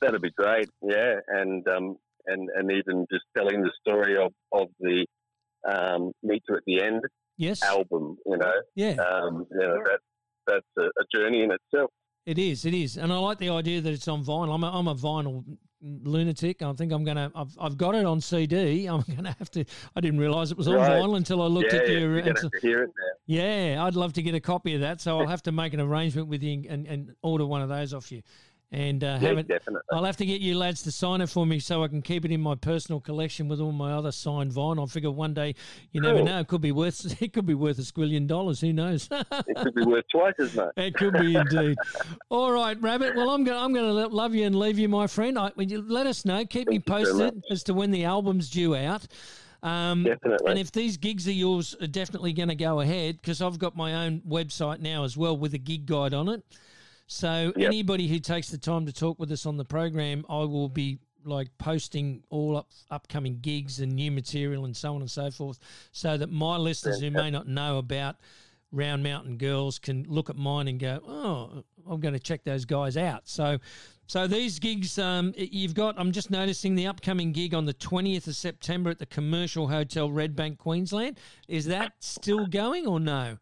That'd 0.00 0.20
be 0.22 0.30
great, 0.30 0.68
yeah, 0.82 1.16
and 1.28 1.66
um, 1.68 1.96
and 2.26 2.48
and 2.54 2.70
even 2.70 3.06
just 3.10 3.24
telling 3.36 3.62
the 3.62 3.72
story 3.80 4.16
of 4.16 4.32
of 4.52 4.68
the 4.80 5.06
um, 5.66 6.12
Meet 6.22 6.42
You 6.48 6.56
at 6.56 6.62
the 6.66 6.82
End 6.82 7.02
Yes. 7.38 7.62
album, 7.62 8.16
you 8.26 8.36
know, 8.36 8.52
Yeah. 8.74 8.92
um, 9.02 9.46
you 9.50 9.58
know 9.58 9.78
that 9.84 10.00
that's 10.46 10.66
a, 10.78 10.82
a 10.82 11.04
journey 11.14 11.42
in 11.42 11.50
itself. 11.50 11.90
It 12.24 12.38
is, 12.38 12.64
it 12.66 12.74
is, 12.74 12.96
and 12.96 13.12
I 13.12 13.18
like 13.18 13.38
the 13.38 13.50
idea 13.50 13.80
that 13.80 13.92
it's 13.92 14.08
on 14.08 14.24
vinyl. 14.24 14.54
I'm 14.54 14.64
a, 14.64 14.70
I'm 14.78 14.88
a 14.88 14.94
vinyl 14.94 15.44
lunatic. 16.02 16.62
I 16.62 16.72
think 16.72 16.92
I'm 16.92 17.04
gonna. 17.04 17.30
I've, 17.34 17.56
I've 17.60 17.76
got 17.76 17.94
it 17.94 18.04
on 18.04 18.20
CD. 18.20 18.86
I'm 18.90 19.02
gonna 19.14 19.34
have 19.38 19.50
to. 19.52 19.64
I 19.94 20.00
didn't 20.00 20.20
realise 20.20 20.50
it 20.50 20.56
was 20.58 20.68
on 20.68 20.74
Right. 20.74 20.90
vinyl 20.90 21.16
until 21.16 21.42
I 21.42 21.46
looked 21.46 21.72
yeah, 21.72 21.80
at 21.80 21.88
your. 21.88 21.98
you're 22.00 22.22
uh, 22.22 22.26
until- 22.26 22.50
to 22.50 22.58
hear 22.60 22.82
it 22.84 22.90
now. 22.98 23.12
yeah, 23.26 23.84
I'd 23.84 23.94
love 23.94 24.12
to 24.14 24.22
get 24.22 24.34
a 24.34 24.40
copy 24.40 24.74
of 24.74 24.80
that. 24.80 25.00
So 25.00 25.18
I'll 25.20 25.26
have 25.26 25.42
to 25.42 25.52
make 25.52 25.72
an 25.74 25.80
arrangement 25.80 26.28
with 26.28 26.42
you 26.42 26.64
and, 26.68 26.86
and 26.86 27.14
order 27.22 27.46
one 27.46 27.62
of 27.62 27.68
those 27.68 27.94
off 27.94 28.10
you, 28.12 28.22
and 28.72 29.04
uh, 29.04 29.18
Yeah, 29.20 29.34
have 29.34 29.48
definitely. 29.48 29.82
I'll 29.92 30.04
have 30.04 30.16
to 30.16 30.26
get 30.26 30.40
you 30.40 30.58
lads 30.58 30.82
to 30.82 30.92
sign 30.92 31.20
it 31.20 31.28
for 31.28 31.46
me 31.46 31.60
so 31.60 31.84
I 31.84 31.88
can 31.88 32.02
keep 32.02 32.24
it 32.24 32.32
in 32.32 32.40
my 32.40 32.56
personal 32.56 33.00
collection 33.00 33.48
with 33.48 33.60
all 33.60 33.72
my 33.72 33.92
other 33.92 34.10
signed 34.10 34.52
vinyl. 34.52 34.88
I 34.88 34.90
figure 34.90 35.10
one 35.10 35.34
day, 35.34 35.54
you 35.92 36.00
never 36.00 36.22
know, 36.22 36.40
it 36.40 36.48
could 36.48 36.60
be 36.60 36.72
worth 36.72 37.22
it 37.22 37.32
could 37.32 37.46
be 37.46 37.54
worth 37.54 37.78
a 37.78 37.82
squillion 37.82 38.26
dollars. 38.26 38.60
Who 38.60 38.72
knows? 38.72 39.08
It 39.48 39.56
could 39.56 39.74
be 39.74 39.84
worth 39.84 40.04
twice 40.10 40.34
as 40.38 40.54
much. 40.54 40.72
It 40.76 40.94
could 40.94 41.14
be 41.14 41.34
indeed. 41.34 41.76
All 42.30 42.50
right, 42.50 42.80
Rabbit. 42.80 43.14
Well, 43.16 43.30
I'm 43.30 43.44
going. 43.44 43.58
I'm 43.58 43.72
going 43.72 43.86
to 43.86 44.06
love 44.08 44.34
you 44.34 44.44
and 44.44 44.58
leave 44.58 44.78
you, 44.78 44.88
my 44.88 45.06
friend. 45.06 45.38
I, 45.38 45.50
when 45.54 45.68
you 45.68 45.82
let 45.82 46.06
us 46.06 46.24
know, 46.24 46.44
keep 46.44 46.68
me 46.68 46.78
Thank 46.78 47.06
so 47.06 47.12
posted 47.12 47.44
as 47.50 47.62
to 47.64 47.74
when 47.74 47.90
the 47.90 48.04
album's 48.04 48.50
due 48.50 48.74
out. 48.74 49.06
Um, 49.62 50.04
Definitely. 50.04 50.50
and 50.50 50.58
if 50.58 50.72
these 50.72 50.96
gigs 50.96 51.26
of 51.26 51.34
yours 51.34 51.74
are 51.80 51.86
definitely 51.86 52.32
going 52.32 52.48
to 52.48 52.54
go 52.54 52.80
ahead, 52.80 53.20
because 53.20 53.42
I've 53.42 53.58
got 53.58 53.76
my 53.76 54.06
own 54.06 54.20
website 54.28 54.80
now 54.80 55.04
as 55.04 55.16
well 55.16 55.36
with 55.36 55.54
a 55.54 55.58
gig 55.58 55.86
guide 55.86 56.14
on 56.14 56.28
it. 56.28 56.44
So 57.06 57.52
Yep. 57.56 57.66
anybody 57.66 58.08
who 58.08 58.18
takes 58.18 58.50
the 58.50 58.58
time 58.58 58.86
to 58.86 58.92
talk 58.92 59.18
with 59.18 59.30
us 59.32 59.46
on 59.46 59.56
the 59.56 59.64
program, 59.64 60.24
I 60.28 60.38
will 60.44 60.68
be 60.68 60.98
like 61.24 61.48
posting 61.58 62.22
all 62.30 62.56
up 62.56 62.70
upcoming 62.90 63.38
gigs 63.40 63.80
and 63.80 63.92
new 63.92 64.10
material 64.12 64.64
and 64.64 64.76
so 64.76 64.94
on 64.94 65.00
and 65.00 65.10
so 65.10 65.30
forth, 65.30 65.58
so 65.92 66.16
that 66.16 66.30
my 66.30 66.56
listeners 66.56 67.00
who 67.00 67.10
may 67.10 67.30
not 67.30 67.48
know 67.48 67.78
about 67.78 68.16
Round 68.72 69.02
Mountain 69.02 69.36
Girls 69.38 69.78
can 69.78 70.04
look 70.08 70.30
at 70.30 70.36
mine 70.36 70.68
and 70.68 70.78
go, 70.78 71.00
oh, 71.06 71.64
I'm 71.90 72.00
going 72.00 72.14
to 72.14 72.20
check 72.20 72.44
those 72.44 72.64
guys 72.64 72.96
out. 72.96 73.28
So 73.28 73.58
So 74.08 74.28
these 74.28 74.60
gigs, 74.60 74.98
um, 75.00 75.32
you've 75.36 75.74
got. 75.74 75.98
I'm 75.98 76.12
just 76.12 76.30
noticing 76.30 76.76
the 76.76 76.86
upcoming 76.86 77.32
gig 77.32 77.54
on 77.54 77.64
the 77.64 77.74
20th 77.74 78.28
of 78.28 78.36
September 78.36 78.90
at 78.90 79.00
the 79.00 79.06
Commercial 79.06 79.66
Hotel, 79.66 80.08
Redbank, 80.08 80.58
Queensland. 80.58 81.18
Is 81.48 81.64
that 81.66 81.92
still 81.98 82.46
going 82.46 82.86
or 82.86 83.00
no? 83.00 83.38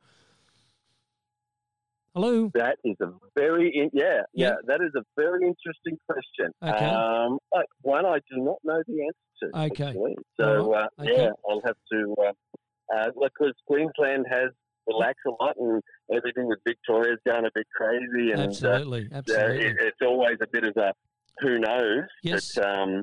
Hello. 2.14 2.48
That 2.55 2.77
is 2.85 2.96
a 3.03 3.07
very 3.37 3.72
in, 3.74 3.90
yeah, 3.92 4.20
yeah 4.33 4.50
Yeah. 4.50 4.55
that 4.66 4.81
is 4.81 4.92
a 4.96 5.03
very 5.16 5.40
interesting 5.46 5.98
question. 6.09 6.53
Okay. 6.62 6.85
Um, 6.87 7.38
one 7.83 8.07
I 8.07 8.18
do 8.31 8.37
not 8.38 8.59
know 8.62 8.81
the 8.87 9.03
answer 9.03 9.53
to. 9.53 9.59
Okay. 9.72 9.88
actually. 9.88 10.16
So 10.38 10.72
uh, 10.74 10.87
Okay. 11.00 11.24
yeah, 11.24 11.31
I'll 11.48 11.61
have 11.66 11.77
to 11.92 12.14
uh, 12.22 12.96
uh, 12.96 13.11
because 13.20 13.55
Queensland 13.66 14.27
has 14.31 14.50
relaxed 14.87 15.22
a 15.27 15.31
lot 15.42 15.57
and 15.59 15.83
everything 16.14 16.46
with 16.46 16.61
Victoria's 16.66 17.18
going 17.27 17.46
a 17.46 17.50
bit 17.53 17.66
crazy 17.74 18.31
and 18.31 18.40
uh, 18.40 18.44
Absolutely, 18.44 19.09
absolutely. 19.12 19.66
it, 19.66 19.77
it's 19.81 20.03
always 20.03 20.37
a 20.40 20.46
bit 20.53 20.64
of 20.64 20.77
a 20.77 20.92
who 21.40 21.59
knows. 21.59 22.05
Yes. 22.22 22.55
But 22.55 22.64
um, 22.66 23.03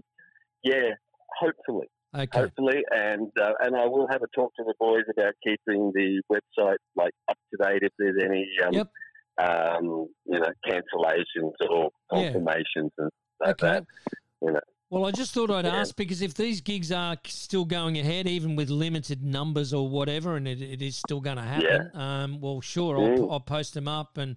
yeah, 0.64 0.92
hopefully. 1.38 1.88
Okay. 2.14 2.42
hopefully, 2.42 2.82
and 2.92 3.32
uh, 3.40 3.54
and 3.62 3.76
I 3.76 3.86
will 3.86 4.08
have 4.12 4.22
a 4.22 4.28
talk 4.36 4.54
to 4.56 4.64
the 4.66 4.74
boys 4.80 5.04
about 5.18 5.34
keeping 5.44 5.92
the 5.94 6.22
website 6.32 6.78
like 6.96 7.14
up 7.30 7.38
to 7.52 7.64
date 7.64 7.84
if 7.84 7.92
there's 7.98 8.22
any 8.24 8.46
um, 8.66 8.74
Yep. 8.74 8.88
um, 9.42 10.08
you 10.26 10.40
know 10.40 10.50
cancellations 10.68 11.54
or 11.70 11.90
Yeah. 12.12 12.34
confirmations 12.34 12.92
and 12.98 13.10
like 13.40 13.52
Okay. 13.52 13.68
that. 13.74 13.86
You 14.42 14.52
know, 14.54 14.60
Well, 14.90 15.06
I 15.06 15.12
just 15.12 15.34
thought 15.34 15.50
I'd 15.52 15.66
Yeah. 15.66 15.78
ask 15.82 15.96
because 15.96 16.22
if 16.22 16.34
these 16.34 16.60
gigs 16.60 16.92
are 16.92 17.16
still 17.26 17.64
going 17.64 17.98
ahead, 17.98 18.28
even 18.28 18.58
with 18.58 18.70
limited 18.70 19.24
numbers 19.24 19.74
or 19.74 19.88
whatever, 19.88 20.36
and 20.36 20.48
it, 20.48 20.62
it 20.62 20.82
is 20.82 20.98
still 20.98 21.22
going 21.22 21.38
to 21.38 21.44
happen, 21.44 21.92
um, 21.94 22.42
well, 22.42 22.60
sure, 22.60 22.98
I'll, 22.98 23.08
Mm. 23.08 23.32
I'll 23.32 23.40
post 23.40 23.74
them 23.74 23.88
up 23.88 24.18
and 24.18 24.36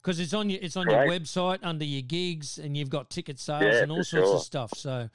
because 0.00 0.20
it's 0.20 0.32
on 0.32 0.48
your 0.48 0.60
it's 0.62 0.76
on 0.76 0.86
Great. 0.86 0.98
your 0.98 1.08
website 1.08 1.58
under 1.64 1.84
your 1.84 2.02
gigs, 2.02 2.58
and 2.58 2.76
you've 2.76 2.90
got 2.90 3.10
ticket 3.10 3.40
sales 3.40 3.78
Yeah, 3.78 3.82
and 3.82 3.90
all 3.90 4.04
sorts 4.04 4.28
sure. 4.28 4.36
of 4.36 4.42
stuff. 4.42 4.72
So, 4.74 5.08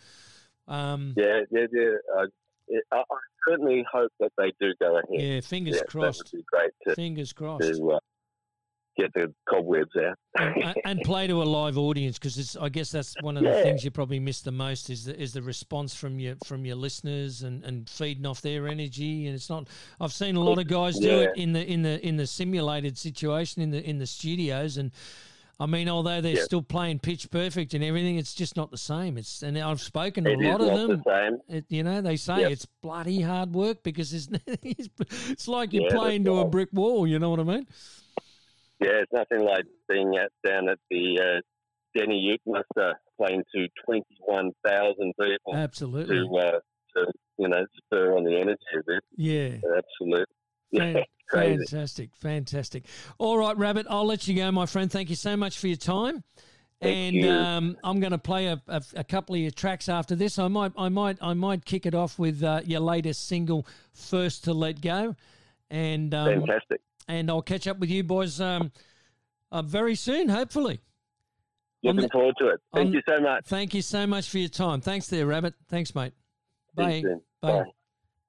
um, 0.72 1.14
yeah, 1.18 1.42
yeah, 1.52 1.66
yeah. 1.72 1.90
Uh, 2.18 2.26
it, 2.68 2.84
I, 2.92 2.98
I 2.98 3.18
certainly 3.48 3.86
hope 3.92 4.12
that 4.20 4.32
they 4.38 4.52
do 4.60 4.74
go 4.80 4.98
ahead. 4.98 5.06
yeah, 5.10 5.40
fingers 5.42 5.76
Yeah, 5.78 5.84
crossed. 5.88 6.20
That 6.20 6.34
would 6.34 6.40
be 6.40 6.46
great 6.52 6.72
to, 6.88 6.96
Fingers 6.96 7.34
crossed. 7.34 7.68
to 7.74 7.92
uh, 7.92 8.00
get 8.98 9.14
the 9.14 9.34
cobwebs 9.50 9.92
out. 9.98 10.18
and, 10.38 10.76
and 10.86 11.02
play 11.04 11.28
to 11.28 11.42
a 11.42 11.46
live 11.46 11.78
audience 11.78 12.18
because 12.20 12.56
I 12.58 12.70
guess 12.70 12.92
that's 12.92 13.16
one 13.22 13.38
of 13.38 13.44
the 13.44 13.54
things 13.64 13.84
you 13.84 13.92
probably 13.92 14.20
miss 14.20 14.42
the 14.42 14.52
most 14.52 14.90
is 14.90 15.06
the, 15.06 15.20
is 15.20 15.34
the 15.34 15.42
response 15.42 15.94
from 15.94 16.20
your 16.20 16.36
from 16.46 16.66
your 16.66 16.76
listeners 16.76 17.44
and, 17.44 17.64
and 17.64 17.90
feeding 17.90 18.26
off 18.26 18.42
their 18.42 18.68
energy 18.68 19.28
and 19.28 19.36
it's 19.36 19.50
not 19.50 19.68
I've 20.00 20.14
seen 20.14 20.36
a 20.36 20.42
lot 20.42 20.60
of 20.60 20.68
guys 20.68 21.00
do 21.00 21.22
it 21.22 21.32
in 21.36 21.54
the 21.54 21.66
in 21.66 21.82
the 21.82 22.06
in 22.06 22.18
the 22.18 22.28
simulated 22.28 22.98
situation 22.98 23.62
in 23.62 23.72
the 23.72 23.84
in 23.84 23.98
the 23.98 24.08
studios 24.08 24.78
and 24.78 24.92
I 25.62 25.66
mean 25.68 25.88
although 25.88 26.20
they're 26.22 26.36
Yeah. 26.38 26.44
still 26.44 26.62
playing 26.64 27.00
pitch 27.00 27.30
perfect 27.30 27.74
and 27.76 27.84
everything 27.84 28.18
it's 28.18 28.34
just 28.34 28.58
not 28.58 28.72
the 28.72 28.78
same 28.78 29.18
it's 29.18 29.44
and 29.44 29.58
I've 29.58 29.80
spoken 29.80 30.24
to 30.26 30.32
It 30.32 30.40
a 30.40 30.50
lot 30.50 30.60
of 30.62 30.68
not 30.68 30.76
them 30.76 31.04
the 31.06 31.30
same. 31.48 31.58
it, 31.58 31.66
you 31.70 31.84
know 31.84 32.02
they 32.02 32.18
say 32.18 32.42
Yep. 32.42 32.52
it's 32.52 32.66
bloody 32.82 33.22
hard 33.22 33.54
work 33.54 33.84
because 33.84 34.12
it's 34.18 34.28
it's 34.60 35.48
like 35.48 35.72
you're 35.74 35.84
Yeah, 35.84 35.98
playing 35.98 36.26
to 36.26 36.40
a 36.40 36.46
brick 36.46 36.70
wall 36.74 37.06
you 37.06 37.20
know 37.20 37.30
what 37.30 37.40
I 37.40 37.44
mean 37.44 37.68
Yeah, 38.82 39.02
it's 39.04 39.14
nothing 39.14 39.46
like 39.46 39.66
being 39.88 40.16
at 40.18 40.32
down 40.46 40.68
at 40.70 40.80
the 40.90 41.20
uh, 41.22 41.42
Deni 42.00 42.20
Ute 42.24 42.42
Muster 42.48 42.96
playing 43.20 43.44
to 43.54 43.68
twenty 43.86 44.18
one 44.26 44.52
thousand 44.68 45.14
people 45.22 45.54
absolutely 45.56 46.16
to 46.18 46.38
uh, 46.38 46.60
to 46.96 47.12
you 47.38 47.48
know 47.48 47.66
spur 47.78 48.18
on 48.18 48.24
the 48.24 48.36
energy 48.36 48.60
a 48.76 48.84
bit. 48.86 49.04
yeah 49.16 49.58
Absolutely. 49.78 50.26
Fan- 50.78 50.96
Yeah, 50.96 51.04
crazy. 51.32 51.66
Fantastic, 51.66 52.10
fantastic. 52.16 52.84
All 53.18 53.38
right, 53.38 53.58
Rabbit, 53.58 53.86
I'll 53.90 54.06
let 54.06 54.28
you 54.28 54.36
go, 54.36 54.52
my 54.52 54.66
friend. 54.66 54.92
Thank 54.92 55.10
you 55.10 55.16
so 55.16 55.36
much 55.38 55.58
for 55.58 55.68
your 55.68 55.78
time. 55.78 56.24
Thank 56.82 56.96
and 56.98 57.16
you. 57.16 57.30
um, 57.32 57.78
I'm 57.84 58.00
going 58.00 58.12
to 58.12 58.18
play 58.18 58.48
a, 58.48 58.60
a, 58.68 58.82
a 58.96 59.04
couple 59.04 59.36
of 59.36 59.42
your 59.42 59.52
tracks 59.52 59.88
after 59.88 60.16
this. 60.16 60.40
I 60.40 60.48
might, 60.48 60.72
I 60.76 60.90
might, 60.90 61.18
I 61.22 61.34
might 61.36 61.64
kick 61.64 61.86
it 61.86 61.94
off 61.94 62.18
with 62.18 62.42
uh, 62.44 62.62
your 62.66 62.80
latest 62.80 63.28
single, 63.28 63.68
"First 63.94 64.46
to 64.46 64.54
Let 64.54 64.82
Go," 64.82 65.16
and 65.70 66.12
um, 66.16 66.40
Fantastic. 66.40 66.82
and 67.08 67.30
I'll 67.30 67.44
catch 67.44 67.68
up 67.68 67.78
with 67.78 67.92
you 67.92 68.04
boys 68.04 68.42
um, 68.42 68.72
uh, 69.52 69.62
very 69.62 69.94
soon, 69.96 70.28
hopefully. 70.30 70.80
Looking 71.84 72.02
the- 72.02 72.10
forward 72.10 72.36
to 72.40 72.48
it. 72.48 72.60
Thank 72.74 72.88
on- 72.88 72.94
you 72.94 73.02
so 73.08 73.20
much. 73.20 73.46
Thank 73.46 73.74
you 73.76 73.82
so 73.84 74.08
much 74.08 74.28
for 74.30 74.40
your 74.40 74.50
time. 74.50 74.82
Thanks, 74.82 75.06
there, 75.08 75.28
Rabbit. 75.28 75.54
Thanks, 75.70 75.94
mate. 75.94 76.14
Bye. 76.74 77.04
Bye. 77.42 77.54
Bye. 77.64 77.64